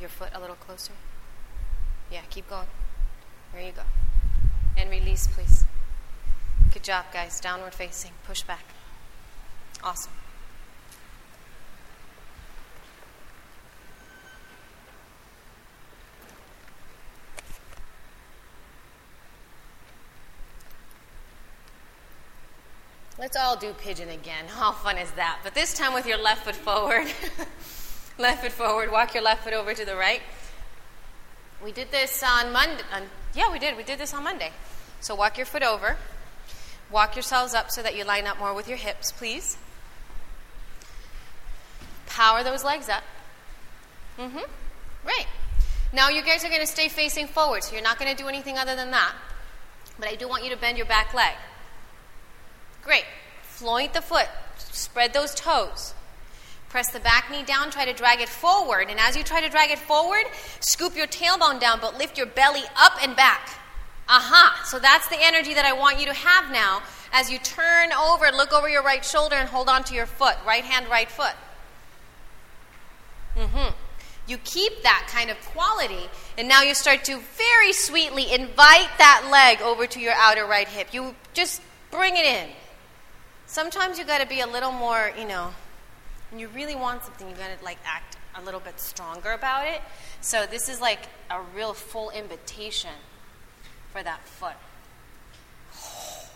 [0.00, 0.92] Your foot a little closer.
[2.10, 2.68] Yeah, keep going.
[3.52, 3.82] There you go.
[4.76, 5.64] And release, please.
[6.72, 7.40] Good job, guys.
[7.40, 8.12] Downward facing.
[8.26, 8.64] Push back.
[9.82, 10.12] Awesome.
[23.18, 24.44] Let's all do pigeon again.
[24.48, 25.40] How fun is that?
[25.42, 27.08] But this time with your left foot forward.
[28.18, 28.90] left foot forward.
[28.90, 30.20] Walk your left foot over to the right.
[31.62, 32.82] We did this on Monday.
[32.92, 33.02] On,
[33.34, 33.76] yeah, we did.
[33.76, 34.52] We did this on Monday.
[35.00, 35.96] So walk your foot over.
[36.90, 39.56] Walk yourselves up so that you line up more with your hips, please.
[42.06, 43.02] Power those legs up.
[44.18, 44.38] Mm-hmm.
[45.06, 45.26] Right.
[45.92, 48.28] Now you guys are going to stay facing forward, so you're not going to do
[48.28, 49.14] anything other than that.
[49.98, 51.34] But I do want you to bend your back leg.
[52.82, 53.04] Great.
[53.42, 54.28] Float the foot.
[54.56, 55.94] Spread those toes.
[56.68, 58.88] Press the back knee down, try to drag it forward.
[58.90, 60.24] And as you try to drag it forward,
[60.60, 63.50] scoop your tailbone down, but lift your belly up and back.
[64.08, 64.62] Aha.
[64.64, 68.30] So that's the energy that I want you to have now as you turn over,
[68.32, 70.36] look over your right shoulder, and hold on to your foot.
[70.46, 71.34] Right hand, right foot.
[73.36, 73.74] Mm-hmm.
[74.26, 79.28] You keep that kind of quality, and now you start to very sweetly invite that
[79.30, 80.92] leg over to your outer right hip.
[80.92, 82.50] You just bring it in.
[83.46, 85.54] Sometimes you got to be a little more, you know,
[86.30, 89.66] when you really want something, you got to like act a little bit stronger about
[89.66, 89.80] it.
[90.20, 91.00] So this is like
[91.30, 92.90] a real full invitation
[93.92, 94.56] for that foot.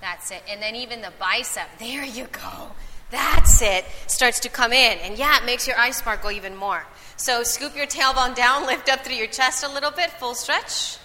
[0.00, 0.42] That's it.
[0.48, 2.70] And then even the bicep, there you go.
[3.10, 3.84] That's it.
[4.06, 4.98] Starts to come in.
[4.98, 6.84] And yeah, it makes your eyes sparkle even more.
[7.16, 10.98] So scoop your tailbone down, lift up through your chest a little bit, full stretch.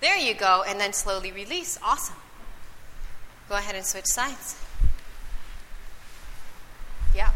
[0.00, 0.64] There you go.
[0.66, 1.78] And then slowly release.
[1.82, 2.16] Awesome.
[3.48, 4.56] Go ahead and switch sides.
[7.14, 7.30] Yeah.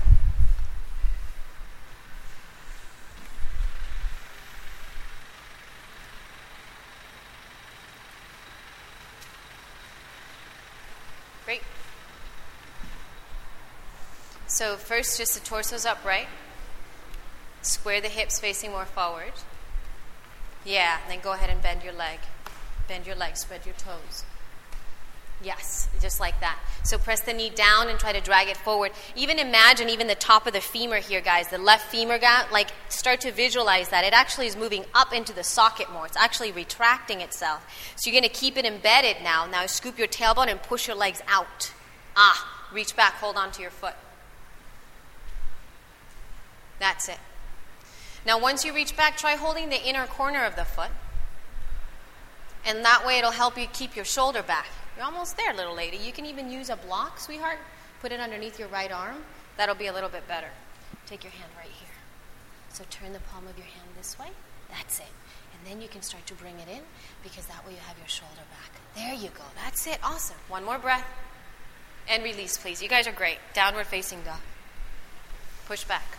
[11.45, 11.62] Great.
[14.49, 16.26] So, first, just the torso's upright.
[17.62, 19.33] Square the hips facing more forward.
[20.64, 22.18] Yeah, then go ahead and bend your leg.
[22.89, 24.24] Bend your leg, spread your toes.
[25.43, 26.59] Yes, just like that.
[26.82, 28.91] So press the knee down and try to drag it forward.
[29.14, 32.18] Even imagine even the top of the femur here, guys, the left femur
[32.51, 34.05] like start to visualize that.
[34.05, 36.07] It actually is moving up into the socket more.
[36.07, 37.64] It's actually retracting itself.
[37.95, 39.47] So you're going to keep it embedded now.
[39.47, 41.72] Now scoop your tailbone and push your legs out.
[42.16, 43.95] Ah, reach back, hold on to your foot.
[46.80, 47.18] That's it.
[48.26, 50.91] Now once you reach back, try holding the inner corner of the foot.
[52.66, 54.66] And that way it'll help you keep your shoulder back.
[54.99, 55.96] You're almost there, little lady.
[55.96, 57.59] You can even use a block, sweetheart.
[58.01, 59.18] Put it underneath your right arm.
[59.57, 60.49] That'll be a little bit better.
[61.07, 61.94] Take your hand right here.
[62.70, 64.26] So turn the palm of your hand this way.
[64.68, 65.07] That's it.
[65.53, 66.80] And then you can start to bring it in
[67.22, 68.72] because that way you have your shoulder back.
[68.96, 69.44] There you go.
[69.64, 70.01] That's it.
[70.03, 70.36] Awesome.
[70.49, 71.07] One more breath.
[72.09, 72.82] And release, please.
[72.82, 73.38] You guys are great.
[73.55, 74.40] Downward facing dog.
[75.66, 76.18] Push back.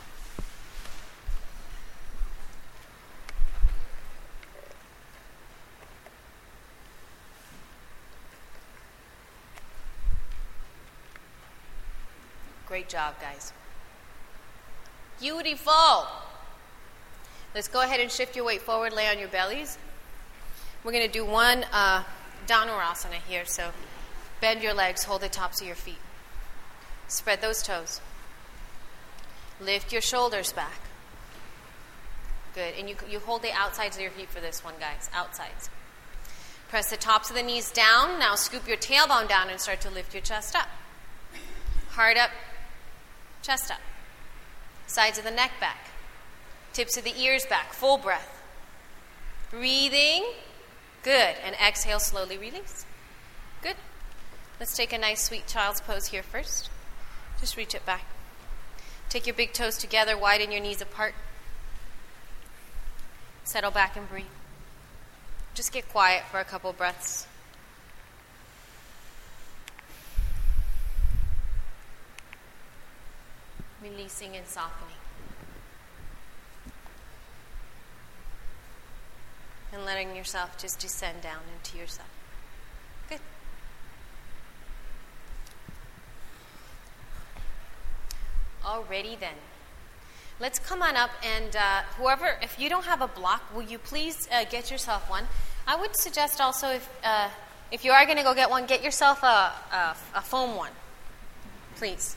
[12.70, 13.52] Great job, guys.
[15.20, 16.06] Beautiful.
[17.56, 19.80] Let's go ahead and shift your weight forward, lay on your bellies.
[20.84, 22.04] We're going to do one uh,
[22.48, 23.44] Dhanurasana here.
[23.46, 23.72] So
[24.40, 25.98] bend your legs, hold the tops of your feet.
[27.08, 28.02] Spread those toes.
[29.60, 30.80] Lift your shoulders back.
[32.54, 32.76] Good.
[32.78, 35.10] And you, you hold the outsides of your feet for this one, guys.
[35.12, 35.72] Outsides.
[36.70, 38.20] Press the tops of the knees down.
[38.20, 40.70] Now scoop your tailbone down and start to lift your chest up.
[41.90, 42.30] Heart up,
[43.42, 43.80] chest up.
[44.88, 45.90] Sides of the neck back.
[46.74, 47.74] Tips of the ears back.
[47.74, 48.42] Full breath.
[49.52, 50.26] Breathing.
[51.04, 51.36] Good.
[51.44, 52.86] And exhale, slowly release.
[53.62, 53.76] Good.
[54.60, 56.70] Let's take a nice sweet child's pose here first.
[57.40, 58.06] Just reach it back.
[59.10, 61.16] Take your big toes together, widen your knees apart.
[63.44, 64.26] Settle back and breathe.
[65.56, 67.26] Just get quiet for a couple breaths.
[73.82, 74.96] Releasing and softening.
[79.72, 82.10] And letting yourself just descend down into yourself.
[83.08, 83.20] Good.
[88.64, 89.36] Alrighty then.
[90.40, 93.78] Let's come on up and uh, whoever, if you don't have a block, will you
[93.78, 95.26] please uh, get yourself one?
[95.68, 97.30] I would suggest also if uh,
[97.72, 100.72] if you are going to go get one, get yourself a, a, a foam one,
[101.76, 102.16] please.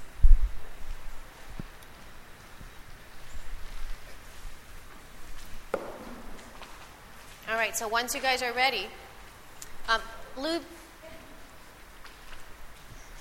[7.50, 7.76] All right.
[7.76, 8.86] So once you guys are ready,
[9.88, 10.00] um.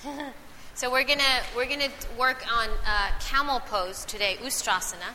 [0.74, 1.22] So we're gonna
[1.54, 5.14] we're gonna work on uh, camel pose today, Ustrasana,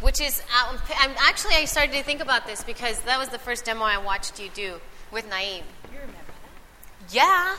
[0.00, 3.38] which is uh, I'm actually I started to think about this because that was the
[3.38, 4.80] first demo I watched you do
[5.12, 5.62] with Naeem.
[5.92, 7.14] You remember that?
[7.14, 7.54] Yeah,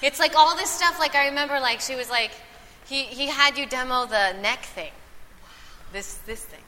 [0.00, 0.98] it's like all this stuff.
[1.00, 2.30] Like I remember, like she was like,
[2.86, 4.92] he he had you demo the neck thing,
[5.92, 6.64] this this thing.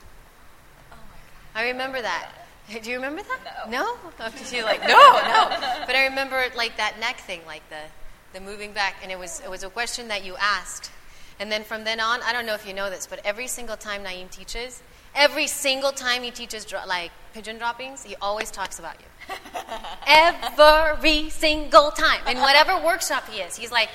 [0.91, 1.64] Oh my god!
[1.64, 2.33] I remember that.
[2.69, 3.71] Do you remember that?
[3.71, 3.97] No.
[4.19, 4.29] No?
[4.37, 5.49] She's like, no, no.
[5.87, 7.81] But I remember like that neck thing, like the,
[8.35, 10.91] the moving back, and it was it was a question that you asked,
[11.41, 13.77] and then from then on, I don't know if you know this, but every single
[13.77, 14.83] time Naeem teaches,
[15.14, 19.35] every single time he teaches dro- like pigeon droppings, he always talks about you.
[20.07, 23.89] every single time, in whatever workshop he is, he's like.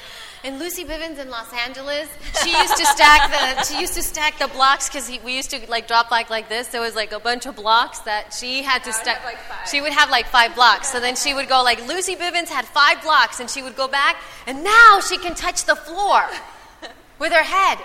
[0.45, 2.09] And Lucy Bivens in Los Angeles,
[2.43, 5.59] she used to stack the she used to stack the blocks because we used to
[5.69, 6.67] like drop like like this.
[6.67, 9.23] There was like a bunch of blocks that she had to stack.
[9.23, 9.37] like.
[9.71, 10.91] She would have like five blocks.
[10.91, 13.87] So then she would go like Lucy Bivens had five blocks, and she would go
[13.87, 16.23] back, and now she can touch the floor
[17.19, 17.79] with her head.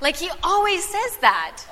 [0.00, 1.62] Like he always says that.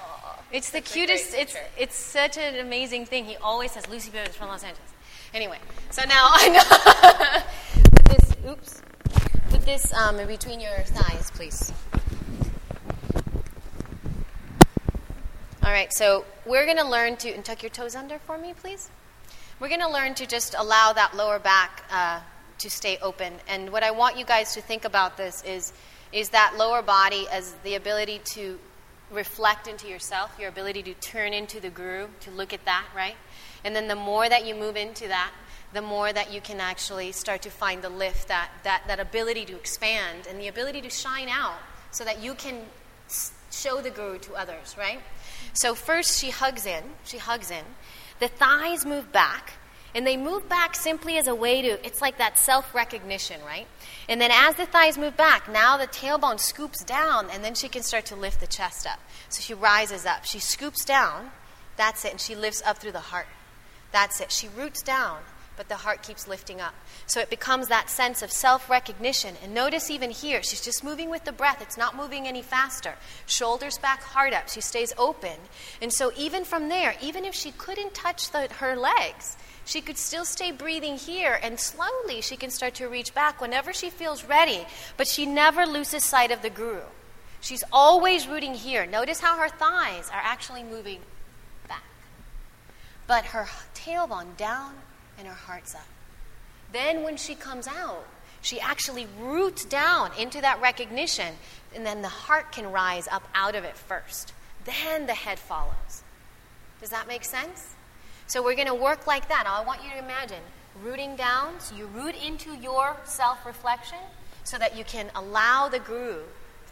[0.50, 1.34] It's the cutest.
[1.34, 3.26] It's it's such an amazing thing.
[3.26, 4.90] He always says Lucy Bivens from Los Angeles.
[5.32, 5.58] Anyway,
[5.90, 7.42] so now I know.
[8.08, 8.34] This.
[8.46, 8.81] Oops.
[9.62, 11.72] Put this um, in between your thighs, please.
[15.62, 18.54] All right, so we're going to learn to, and tuck your toes under for me,
[18.54, 18.90] please.
[19.60, 22.22] We're going to learn to just allow that lower back uh,
[22.58, 23.34] to stay open.
[23.46, 25.72] And what I want you guys to think about this is,
[26.10, 28.58] is that lower body as the ability to
[29.12, 33.14] reflect into yourself, your ability to turn into the guru, to look at that, right?
[33.64, 35.30] And then the more that you move into that,
[35.72, 39.44] the more that you can actually start to find the lift, that, that, that ability
[39.46, 41.58] to expand and the ability to shine out
[41.90, 42.56] so that you can
[43.50, 45.00] show the guru to others, right?
[45.54, 47.64] So first she hugs in, she hugs in.
[48.18, 49.52] The thighs move back,
[49.94, 53.66] and they move back simply as a way to, it's like that self recognition, right?
[54.08, 57.68] And then as the thighs move back, now the tailbone scoops down, and then she
[57.68, 59.00] can start to lift the chest up.
[59.28, 60.24] So she rises up.
[60.24, 61.30] She scoops down,
[61.76, 63.26] that's it, and she lifts up through the heart.
[63.92, 64.32] That's it.
[64.32, 65.18] She roots down,
[65.56, 66.74] but the heart keeps lifting up.
[67.06, 69.34] So it becomes that sense of self recognition.
[69.42, 71.60] And notice even here, she's just moving with the breath.
[71.60, 72.94] It's not moving any faster.
[73.26, 74.48] Shoulders back, heart up.
[74.48, 75.36] She stays open.
[75.80, 79.98] And so even from there, even if she couldn't touch the, her legs, she could
[79.98, 81.38] still stay breathing here.
[81.42, 84.66] And slowly she can start to reach back whenever she feels ready.
[84.96, 86.82] But she never loses sight of the guru.
[87.40, 88.86] She's always rooting here.
[88.86, 91.00] Notice how her thighs are actually moving
[91.68, 91.82] back
[93.06, 94.74] but her tailbone down
[95.18, 95.86] and her heart's up.
[96.72, 98.06] Then when she comes out,
[98.40, 101.34] she actually roots down into that recognition,
[101.74, 104.32] and then the heart can rise up out of it first.
[104.64, 106.02] Then the head follows.
[106.80, 107.74] Does that make sense?
[108.26, 109.44] So we're going to work like that.
[109.44, 110.42] Now, I want you to imagine
[110.82, 111.60] rooting down.
[111.60, 113.98] So you root into your self reflection
[114.44, 116.22] so that you can allow the guru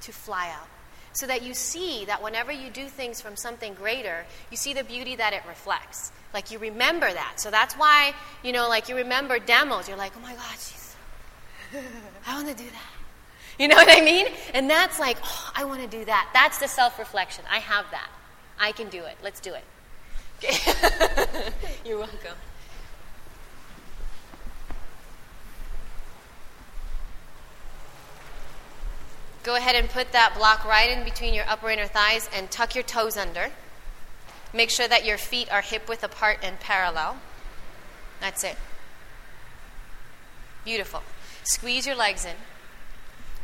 [0.01, 0.69] to fly out.
[1.13, 4.85] So that you see that whenever you do things from something greater, you see the
[4.85, 6.13] beauty that it reflects.
[6.33, 7.41] Like you remember that.
[7.41, 9.89] So that's why, you know, like you remember demos.
[9.89, 10.97] You're like, oh my God, she's,
[12.27, 13.01] I want to do that.
[13.59, 14.27] You know what I mean?
[14.55, 16.31] And that's like, oh, I want to do that.
[16.33, 17.45] That's the self reflection.
[17.51, 18.09] I have that.
[18.59, 19.17] I can do it.
[19.23, 19.65] Let's do it.
[20.39, 21.53] Okay.
[21.85, 22.37] You're welcome.
[29.43, 32.75] Go ahead and put that block right in between your upper inner thighs and tuck
[32.75, 33.51] your toes under.
[34.53, 37.19] Make sure that your feet are hip width apart and parallel.
[38.21, 38.57] That's it.
[40.65, 41.03] Beautiful.
[41.45, 42.37] Squeeze your legs in.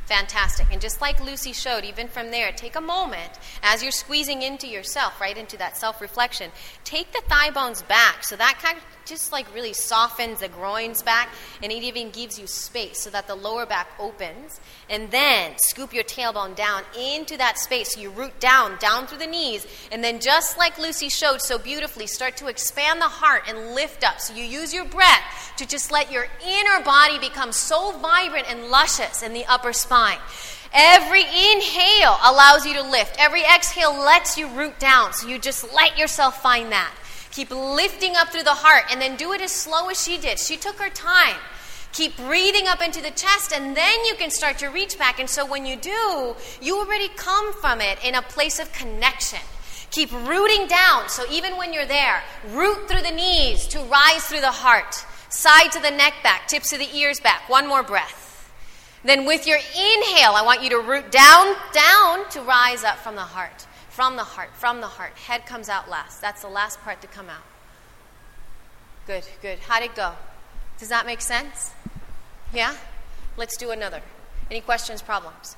[0.07, 0.69] Fantastic.
[0.71, 4.69] And just like Lucy showed, even from there, take a moment as you're squeezing into
[4.69, 6.53] yourself, right into that self reflection.
[6.85, 8.23] Take the thigh bones back.
[8.23, 8.59] So that
[9.07, 11.31] just like really softens the groins back
[11.63, 14.61] and it even gives you space so that the lower back opens.
[14.91, 17.95] And then scoop your tailbone down into that space.
[17.95, 19.67] So you root down, down through the knees.
[19.91, 24.05] And then just like Lucy showed so beautifully, start to expand the heart and lift
[24.05, 24.21] up.
[24.21, 28.69] So you use your breath to just let your inner body become so vibrant and
[28.69, 30.19] luscious in the upper spine.
[30.73, 33.17] Every inhale allows you to lift.
[33.19, 35.13] Every exhale lets you root down.
[35.15, 36.93] So you just let yourself find that.
[37.37, 40.39] Keep lifting up through the heart and then do it as slow as she did.
[40.39, 41.37] She took her time.
[41.93, 45.21] Keep breathing up into the chest and then you can start to reach back.
[45.21, 49.41] And so when you do, you already come from it in a place of connection.
[49.91, 51.11] Keep rooting down.
[51.11, 52.23] So even when you're there,
[52.53, 55.05] root through the knees to rise through the heart.
[55.29, 57.51] Side to the neck back, tips to the ears back.
[57.51, 58.51] One more breath.
[59.05, 63.15] Then with your inhale, I want you to root down, down to rise up from
[63.15, 63.66] the heart.
[63.97, 65.15] From the heart, from the heart.
[65.15, 66.21] Head comes out last.
[66.21, 67.41] That's the last part to come out.
[69.07, 69.59] Good, good.
[69.61, 70.13] How'd it go?
[70.77, 71.73] Does that make sense?
[72.53, 72.77] Yeah?
[73.39, 74.03] Let's do another.
[74.51, 75.57] Any questions, problems?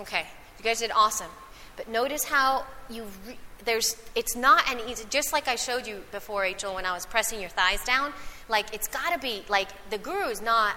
[0.00, 0.26] Okay.
[0.58, 1.30] You guys did awesome.
[1.76, 6.02] But notice how you re- there's it's not an easy just like I showed you
[6.10, 8.12] before, Rachel, when I was pressing your thighs down.
[8.48, 10.74] Like it's got to be like the guru is not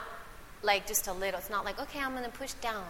[0.61, 1.39] like just a little.
[1.39, 2.85] It's not like okay, I'm to push down.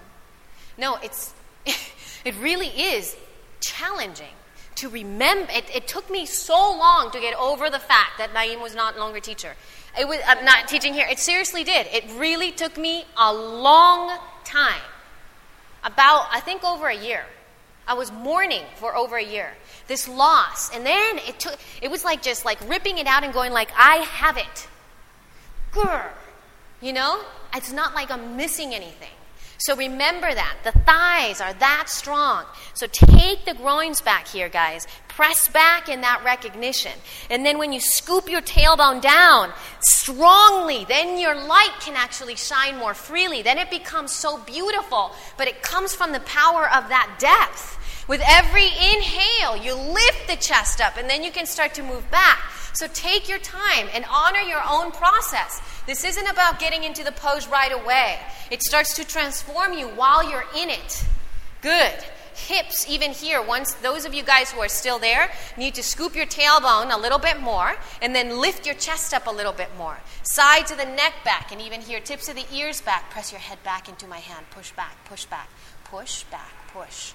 [0.78, 1.34] No, it's
[2.26, 3.16] it really is
[3.60, 4.34] challenging
[4.76, 5.52] to remember.
[5.52, 8.98] It, it, took me so long to get over the fact that Naeem was not
[8.98, 9.56] longer teacher.
[10.00, 11.08] It was I'm not teaching here.
[11.10, 11.88] It seriously did.
[11.88, 14.82] It really took me a long time,
[15.84, 17.24] about I think over a year.
[17.88, 19.54] I was mourning for over a year.
[19.88, 21.58] This loss, and then it took.
[21.82, 24.68] It was like just like ripping it out and going like, I have it.
[25.72, 26.10] Grr.
[26.82, 27.22] You know,
[27.56, 29.10] it's not like I'm missing anything.
[29.58, 30.58] So remember that.
[30.64, 32.46] The thighs are that strong.
[32.74, 34.88] So take the groins back here, guys.
[35.08, 36.92] Press back in that recognition.
[37.30, 42.78] And then when you scoop your tailbone down strongly, then your light can actually shine
[42.78, 43.42] more freely.
[43.42, 45.12] Then it becomes so beautiful.
[45.38, 47.80] But it comes from the power of that depth.
[48.08, 52.10] With every inhale, you lift the chest up and then you can start to move
[52.12, 52.40] back.
[52.76, 55.62] So take your time and honor your own process.
[55.88, 58.20] This isn't about getting into the pose right away.
[58.52, 61.06] It starts to transform you while you're in it.
[61.62, 61.94] Good.
[62.36, 66.18] Hips, even here, once those of you guys who are still there need to scoop
[66.18, 69.70] your tailbone a little bit more and then lift your chest up a little bit
[69.78, 69.98] more.
[70.24, 73.10] Sides of the neck back, and even here, tips of the ears back.
[73.10, 74.46] Press your head back into my hand.
[74.52, 75.48] Push back, push back,
[75.86, 77.14] push back, push.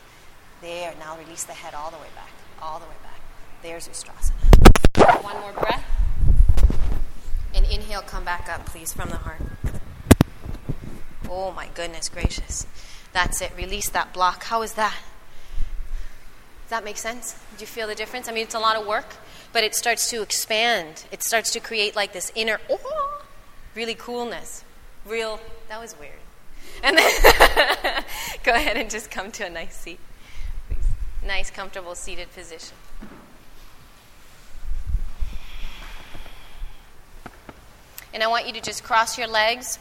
[0.63, 2.31] There, now release the head all the way back,
[2.63, 3.20] all the way back.
[3.63, 5.23] There's Ustrasana.
[5.23, 5.85] One more breath.
[7.55, 9.41] And inhale, come back up, please, from the heart.
[11.29, 12.67] Oh my goodness gracious.
[13.13, 13.53] That's it.
[13.57, 14.45] Release that block.
[14.45, 14.97] How is that?
[16.63, 17.39] Does that make sense?
[17.57, 18.29] Do you feel the difference?
[18.29, 19.17] I mean, it's a lot of work,
[19.53, 21.05] but it starts to expand.
[21.11, 23.23] It starts to create like this inner, oh,
[23.75, 24.65] really coolness.
[25.05, 26.13] Real, that was weird.
[26.83, 27.11] And then
[28.45, 29.99] go ahead and just come to a nice seat
[30.69, 30.85] please.
[31.27, 32.77] nice, comfortable seated position.
[38.13, 39.79] And I want you to just cross your legs.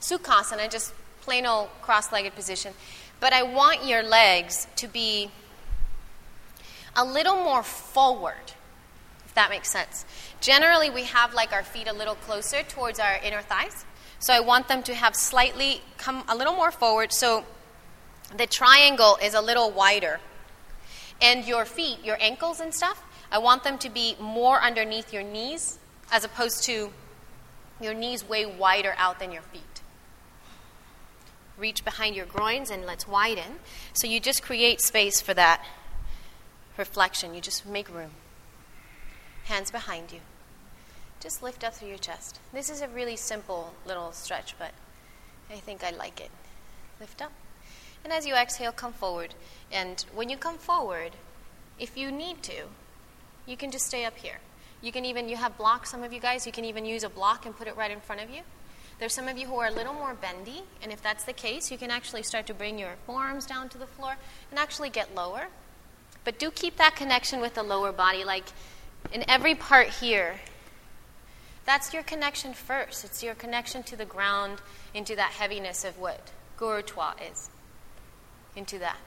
[0.00, 2.72] Sukhasana, just plain old cross legged position.
[3.20, 5.30] But I want your legs to be
[6.94, 8.52] a little more forward,
[9.26, 10.04] if that makes sense.
[10.40, 13.84] Generally, we have like our feet a little closer towards our inner thighs.
[14.18, 17.12] So I want them to have slightly come a little more forward.
[17.12, 17.44] So
[18.34, 20.20] the triangle is a little wider.
[21.20, 25.22] And your feet, your ankles and stuff, I want them to be more underneath your
[25.22, 25.78] knees
[26.10, 26.92] as opposed to
[27.80, 29.82] your knees way wider out than your feet.
[31.58, 33.60] Reach behind your groins and let's widen.
[33.94, 35.64] So you just create space for that
[36.76, 37.34] reflection.
[37.34, 38.10] You just make room.
[39.44, 40.20] Hands behind you.
[41.20, 42.40] Just lift up through your chest.
[42.52, 44.72] This is a really simple little stretch, but
[45.50, 46.30] I think I like it.
[47.00, 47.32] Lift up.
[48.04, 49.34] And as you exhale, come forward.
[49.72, 51.12] And when you come forward,
[51.78, 52.66] if you need to,
[53.46, 54.38] you can just stay up here.
[54.86, 57.08] You can even, you have blocks, some of you guys, you can even use a
[57.08, 58.42] block and put it right in front of you.
[59.00, 61.72] There's some of you who are a little more bendy, and if that's the case,
[61.72, 64.14] you can actually start to bring your forearms down to the floor
[64.48, 65.48] and actually get lower.
[66.22, 68.22] But do keep that connection with the lower body.
[68.22, 68.44] Like
[69.12, 70.36] in every part here,
[71.64, 73.04] that's your connection first.
[73.04, 74.60] It's your connection to the ground,
[74.94, 77.50] into that heaviness of what Gurutva is
[78.54, 78.98] into that.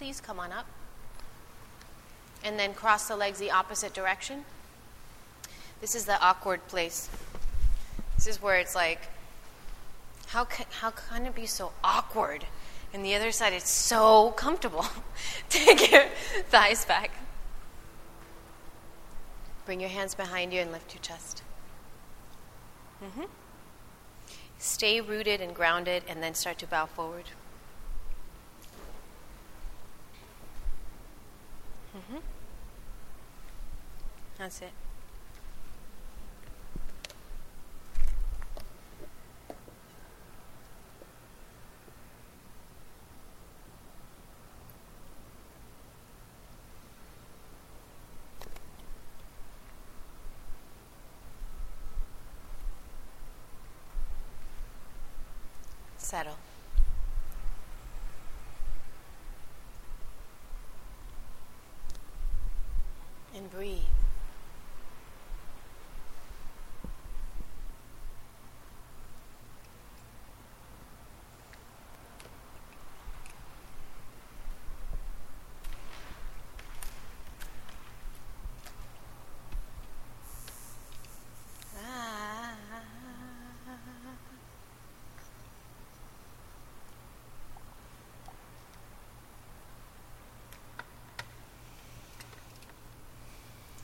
[0.00, 0.64] Please come on up.
[2.42, 4.46] And then cross the legs the opposite direction.
[5.82, 7.10] This is the awkward place.
[8.14, 9.08] This is where it's like,
[10.28, 12.46] how can, how can it be so awkward?
[12.94, 14.86] And the other side, it's so comfortable.
[15.50, 16.06] Take your
[16.48, 17.10] thighs back.
[19.66, 21.42] Bring your hands behind you and lift your chest.
[23.04, 23.24] Mm-hmm.
[24.58, 27.26] Stay rooted and grounded, and then start to bow forward.
[31.96, 32.18] Mm-hmm.
[34.40, 34.70] That's it.
[55.98, 56.32] Settle.
[63.36, 63.78] And breathe.
[81.78, 82.30] Ah.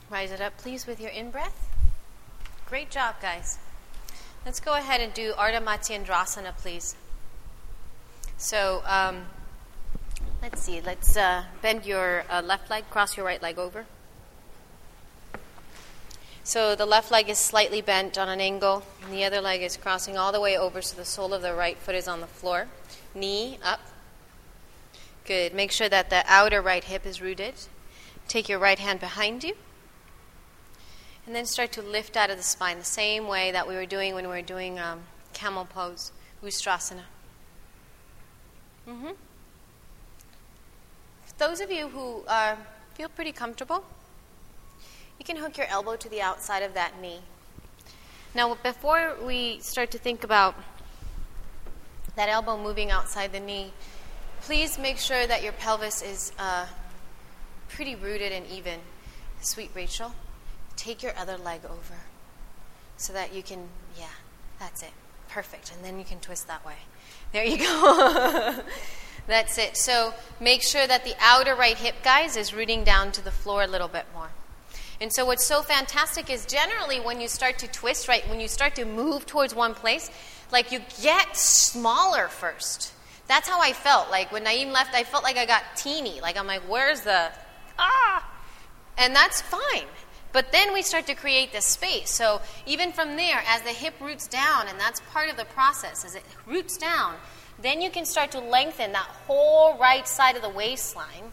[0.09, 1.69] Rise it up, please, with your in breath.
[2.65, 3.57] Great job, guys.
[4.45, 6.95] Let's go ahead and do Ardha Matsyendrasana, please.
[8.37, 9.25] So, um,
[10.41, 10.79] let's see.
[10.79, 13.85] Let's uh, bend your uh, left leg, cross your right leg over.
[16.45, 19.75] So the left leg is slightly bent on an angle, and the other leg is
[19.75, 22.27] crossing all the way over, so the sole of the right foot is on the
[22.27, 22.67] floor.
[23.13, 23.81] Knee up.
[25.25, 25.53] Good.
[25.53, 27.55] Make sure that the outer right hip is rooted.
[28.29, 29.55] Take your right hand behind you.
[31.27, 33.85] And then start to lift out of the spine the same way that we were
[33.85, 35.01] doing when we were doing um,
[35.33, 37.01] camel pose, Ustrasana.
[38.87, 39.09] Mm-hmm.
[41.37, 42.55] Those of you who uh,
[42.93, 43.83] feel pretty comfortable,
[45.19, 47.19] you can hook your elbow to the outside of that knee.
[48.33, 50.55] Now, before we start to think about
[52.15, 53.73] that elbow moving outside the knee,
[54.43, 56.67] please make sure that your pelvis is uh,
[57.67, 58.79] pretty rooted and even.
[59.41, 60.13] Sweet Rachel
[60.77, 61.95] take your other leg over
[62.95, 63.67] so that you can,
[63.97, 64.05] yeah,
[64.59, 64.91] that's it.
[65.27, 65.73] Perfect.
[65.73, 66.75] And then you can twist that way.
[67.33, 68.63] There you go.
[69.27, 69.75] that's it.
[69.75, 73.63] So make sure that the outer right hip, guys, is rooting down to the floor
[73.63, 74.29] a little bit more.
[74.99, 78.47] And so what's so fantastic is generally when you start to twist, right, when you
[78.47, 80.09] start to move towards one place,
[80.51, 82.93] like you get smaller first.
[83.27, 84.09] That's how I felt.
[84.09, 86.21] Like when Naeem left, I felt like I got teeny.
[86.21, 87.29] Like I'm like, where's the
[87.77, 88.27] ah?
[88.97, 89.85] And that's fine.
[90.33, 92.09] But then we start to create this space.
[92.09, 96.05] So even from there, as the hip roots down, and that's part of the process,
[96.05, 97.15] as it roots down,
[97.59, 101.31] then you can start to lengthen that whole right side of the waistline.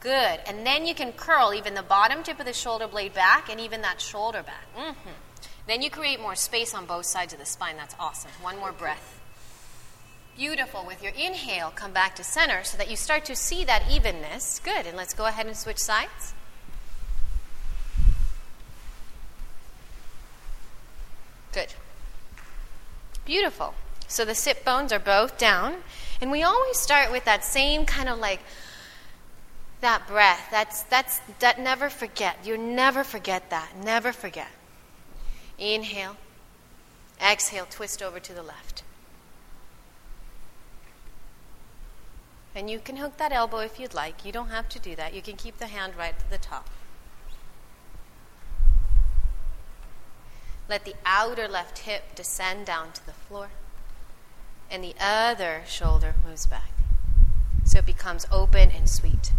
[0.00, 0.40] Good.
[0.46, 3.58] And then you can curl even the bottom tip of the shoulder blade back and
[3.58, 4.66] even that shoulder back.
[4.76, 5.10] Mm-hmm.
[5.66, 7.76] Then you create more space on both sides of the spine.
[7.78, 8.30] That's awesome.
[8.42, 9.18] One more breath.
[10.36, 10.84] Beautiful.
[10.86, 14.60] With your inhale, come back to center so that you start to see that evenness.
[14.62, 14.86] Good.
[14.86, 16.34] And let's go ahead and switch sides.
[21.54, 21.72] Good.
[23.24, 23.74] Beautiful.
[24.08, 25.76] So the sit bones are both down.
[26.20, 28.40] And we always start with that same kind of like
[29.80, 30.48] that breath.
[30.50, 32.38] That's that's that never forget.
[32.44, 33.76] You never forget that.
[33.82, 34.48] Never forget.
[35.58, 36.16] Inhale.
[37.20, 38.82] Exhale, twist over to the left.
[42.54, 44.24] And you can hook that elbow if you'd like.
[44.24, 45.14] You don't have to do that.
[45.14, 46.68] You can keep the hand right to the top.
[50.68, 53.48] Let the outer left hip descend down to the floor,
[54.70, 56.70] and the other shoulder moves back.
[57.64, 59.32] So it becomes open and sweet.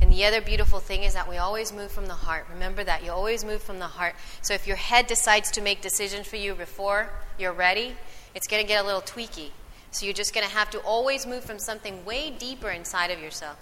[0.00, 2.46] And the other beautiful thing is that we always move from the heart.
[2.52, 3.02] Remember that.
[3.02, 4.14] You always move from the heart.
[4.42, 7.08] So if your head decides to make decisions for you before
[7.38, 7.96] you're ready,
[8.34, 9.50] it's going to get a little tweaky.
[9.92, 13.18] So you're just going to have to always move from something way deeper inside of
[13.18, 13.56] yourself.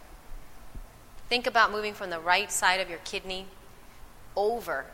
[1.29, 3.47] Think about moving from the right side of your kidney
[4.35, 4.87] over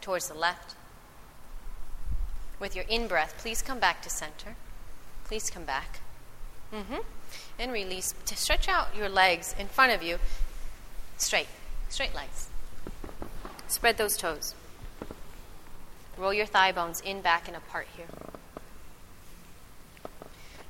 [0.00, 0.75] towards the left.
[2.58, 4.56] With your in breath, please come back to center.
[5.24, 6.00] Please come back.
[6.72, 7.00] Mm-hmm.
[7.58, 8.14] And release.
[8.26, 10.18] To stretch out your legs in front of you.
[11.18, 11.48] Straight.
[11.88, 12.48] Straight legs.
[13.68, 14.54] Spread those toes.
[16.16, 18.06] Roll your thigh bones in, back, and apart here.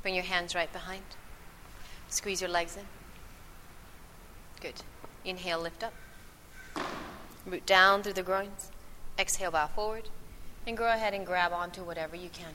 [0.03, 1.03] Bring your hands right behind.
[2.09, 2.85] Squeeze your legs in.
[4.61, 4.83] Good.
[5.25, 5.93] Inhale, lift up.
[7.45, 8.71] Root down through the groins.
[9.19, 10.09] Exhale, bow forward.
[10.67, 12.53] And go ahead and grab onto whatever you can.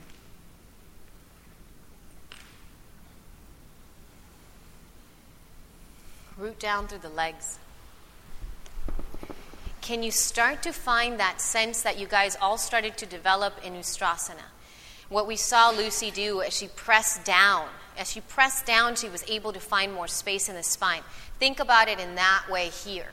[6.38, 7.58] Root down through the legs.
[9.80, 13.74] Can you start to find that sense that you guys all started to develop in
[13.74, 14.50] Ustrasana?
[15.10, 17.68] What we saw Lucy do as she pressed down,
[17.98, 21.02] as she pressed down, she was able to find more space in the spine.
[21.40, 23.12] Think about it in that way here.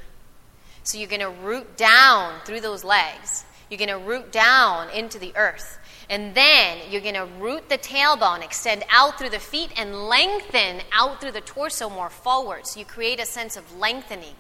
[0.85, 3.45] So you're going to root down through those legs.
[3.69, 5.79] You're going to root down into the earth.
[6.11, 10.81] And then you're going to root the tailbone, extend out through the feet, and lengthen
[10.93, 12.67] out through the torso more forward.
[12.67, 14.35] So you create a sense of lengthening.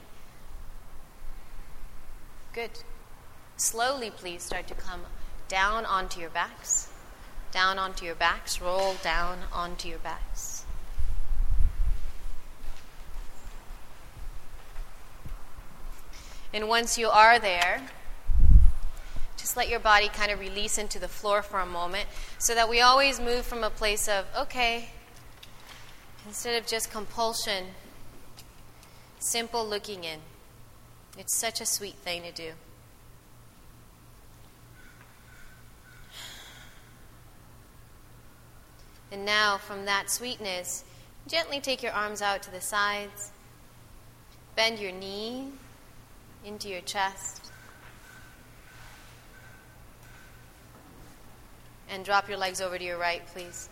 [2.54, 2.70] Good.
[3.56, 5.02] Slowly, please start to come
[5.48, 6.90] down onto your backs.
[7.52, 8.60] Down onto your backs.
[8.60, 10.64] Roll down onto your backs.
[16.54, 17.82] And once you are there,
[19.48, 22.06] just let your body kind of release into the floor for a moment
[22.36, 24.90] so that we always move from a place of, okay,
[26.26, 27.64] instead of just compulsion,
[29.18, 30.18] simple looking in.
[31.16, 32.50] It's such a sweet thing to do.
[39.10, 40.84] And now, from that sweetness,
[41.26, 43.30] gently take your arms out to the sides.
[44.56, 45.48] Bend your knee
[46.44, 47.47] into your chest.
[51.90, 53.68] And drop your legs over to your right, please.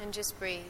[0.00, 0.62] And just breathe.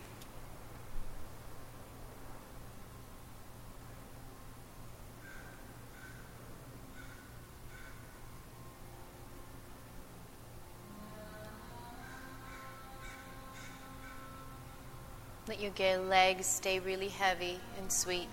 [15.48, 18.28] Let your legs stay really heavy and sweet.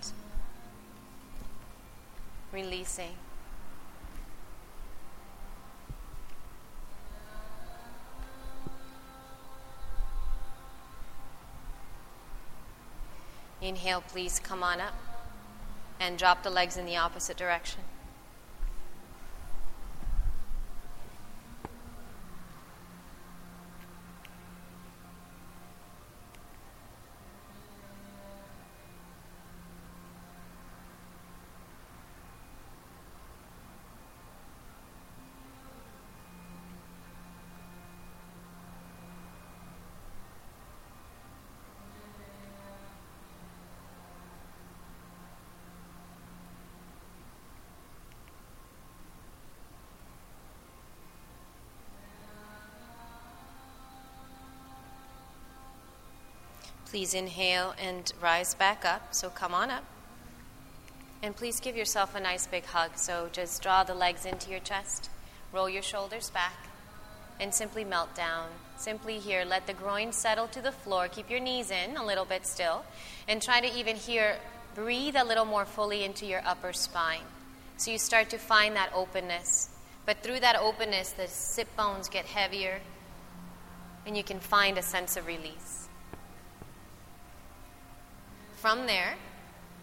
[2.56, 3.18] Releasing.
[13.62, 14.94] Inhale, please come on up
[16.00, 17.82] and drop the legs in the opposite direction.
[56.96, 59.14] Please inhale and rise back up.
[59.14, 59.84] So come on up.
[61.22, 62.92] And please give yourself a nice big hug.
[62.96, 65.10] So just draw the legs into your chest,
[65.52, 66.56] roll your shoulders back,
[67.38, 68.48] and simply melt down.
[68.78, 71.10] Simply here, let the groin settle to the floor.
[71.10, 72.86] Keep your knees in a little bit still.
[73.28, 74.38] And try to even here,
[74.74, 77.28] breathe a little more fully into your upper spine.
[77.76, 79.68] So you start to find that openness.
[80.06, 82.80] But through that openness, the sit bones get heavier,
[84.08, 85.85] and you can find a sense of release.
[88.56, 89.16] From there,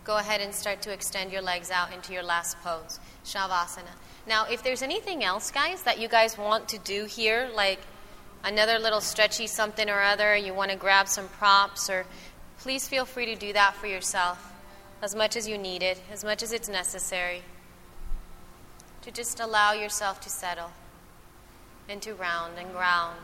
[0.05, 3.95] go ahead and start to extend your legs out into your last pose, Shavasana.
[4.27, 7.81] Now, if there's anything else, guys, that you guys want to do here, like
[8.45, 12.07] another little stretchy something or other, you want to grab some props, or
[12.59, 14.53] please feel free to do that for yourself
[15.03, 17.43] as much as you need it, as much as it's necessary.
[19.03, 20.71] To just allow yourself to settle
[21.89, 23.19] and to round and ground.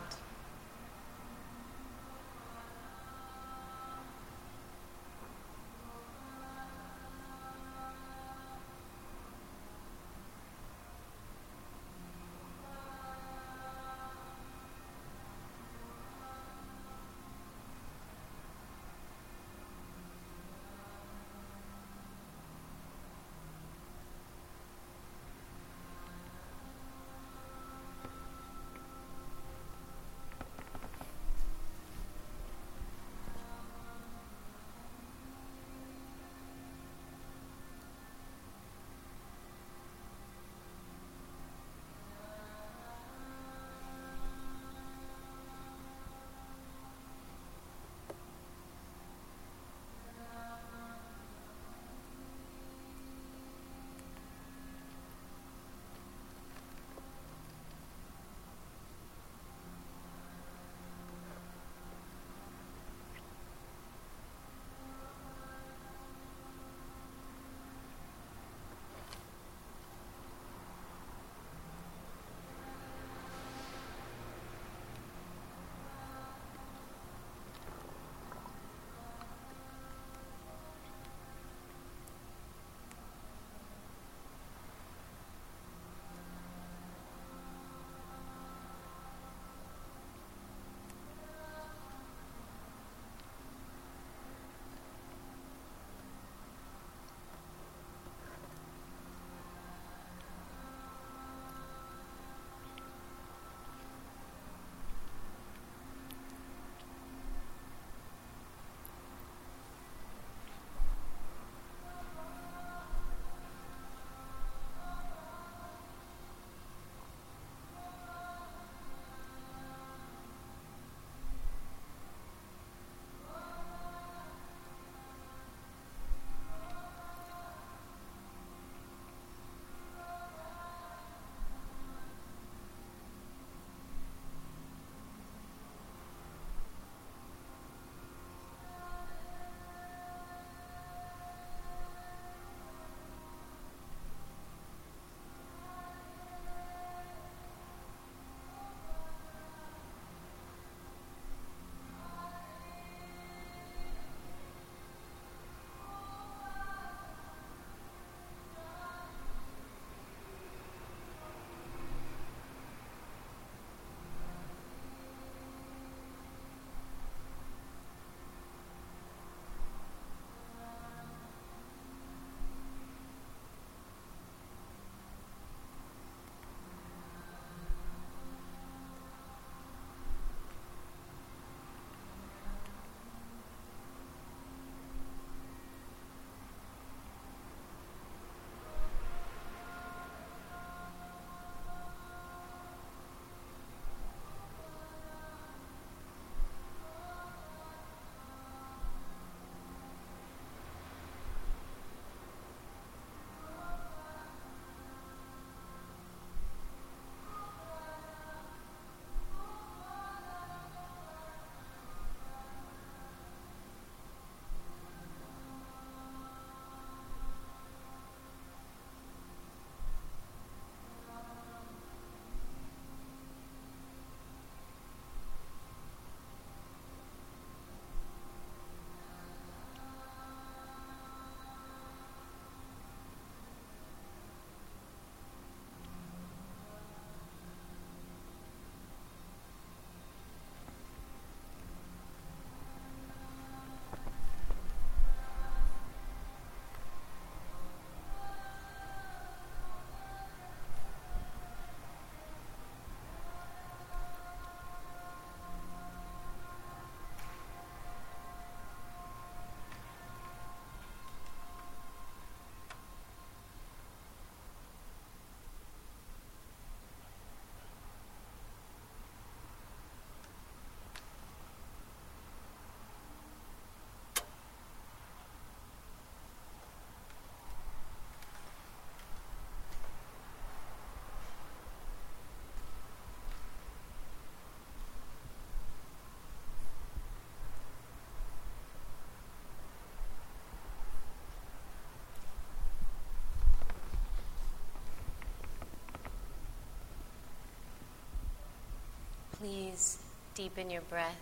[300.38, 301.20] Deepen your breath.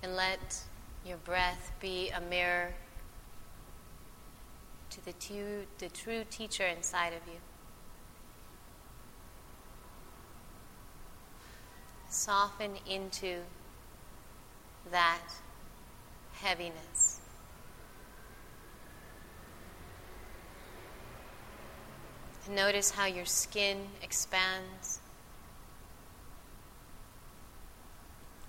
[0.00, 0.62] And let
[1.04, 2.72] your breath be a mirror
[4.90, 5.12] to the,
[5.78, 7.40] the true teacher inside of you.
[12.08, 13.38] Soften into
[14.92, 15.32] that
[16.34, 17.03] heaviness.
[22.46, 25.00] And notice how your skin expands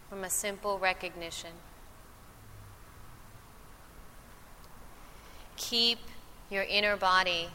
[0.09, 1.51] from a simple recognition.
[5.55, 5.99] Keep
[6.49, 7.49] your inner body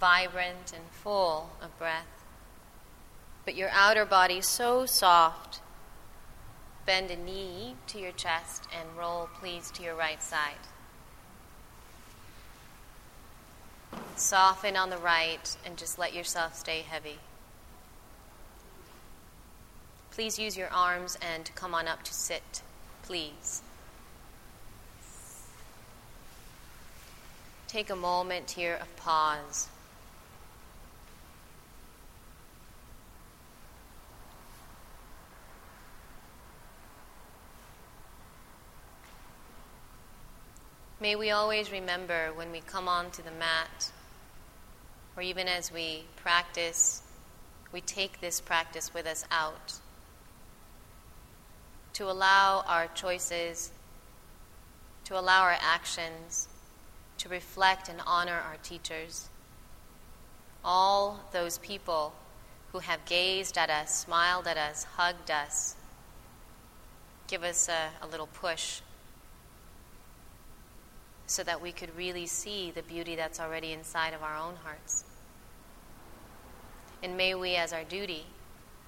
[0.00, 2.24] vibrant and full of breath,
[3.44, 5.60] but your outer body so soft.
[6.84, 10.71] Bend a knee to your chest and roll, please, to your right side.
[14.16, 17.18] Soften on the right and just let yourself stay heavy.
[20.10, 22.62] Please use your arms and come on up to sit,
[23.02, 23.62] please.
[27.66, 29.68] Take a moment here of pause.
[41.02, 43.90] May we always remember when we come onto the mat,
[45.16, 47.02] or even as we practice,
[47.72, 49.80] we take this practice with us out,
[51.94, 53.72] to allow our choices,
[55.06, 56.46] to allow our actions
[57.18, 59.28] to reflect and honor our teachers.
[60.64, 62.14] All those people
[62.70, 65.74] who have gazed at us, smiled at us, hugged us,
[67.26, 68.82] give us a, a little push
[71.32, 75.04] so that we could really see the beauty that's already inside of our own hearts.
[77.02, 78.26] And may we, as our duty,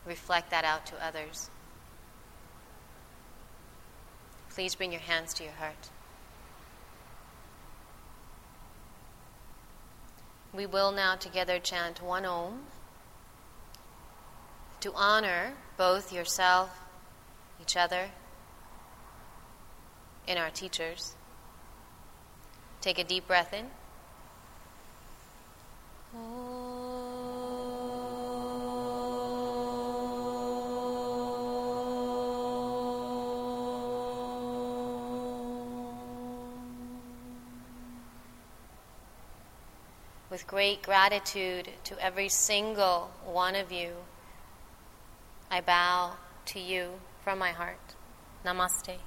[0.04, 1.48] reflect that out to others.
[4.50, 5.88] Please bring your hands to your heart.
[10.52, 12.60] We will now together chant one Om
[14.80, 16.78] to honor both yourself,
[17.60, 18.10] each other,
[20.28, 21.14] and our teachers.
[22.84, 23.64] Take a deep breath in.
[40.30, 43.92] with great gratitude to every single one of you,
[45.50, 46.16] I bow
[46.46, 47.94] to you from my heart.
[48.44, 48.98] Namaste.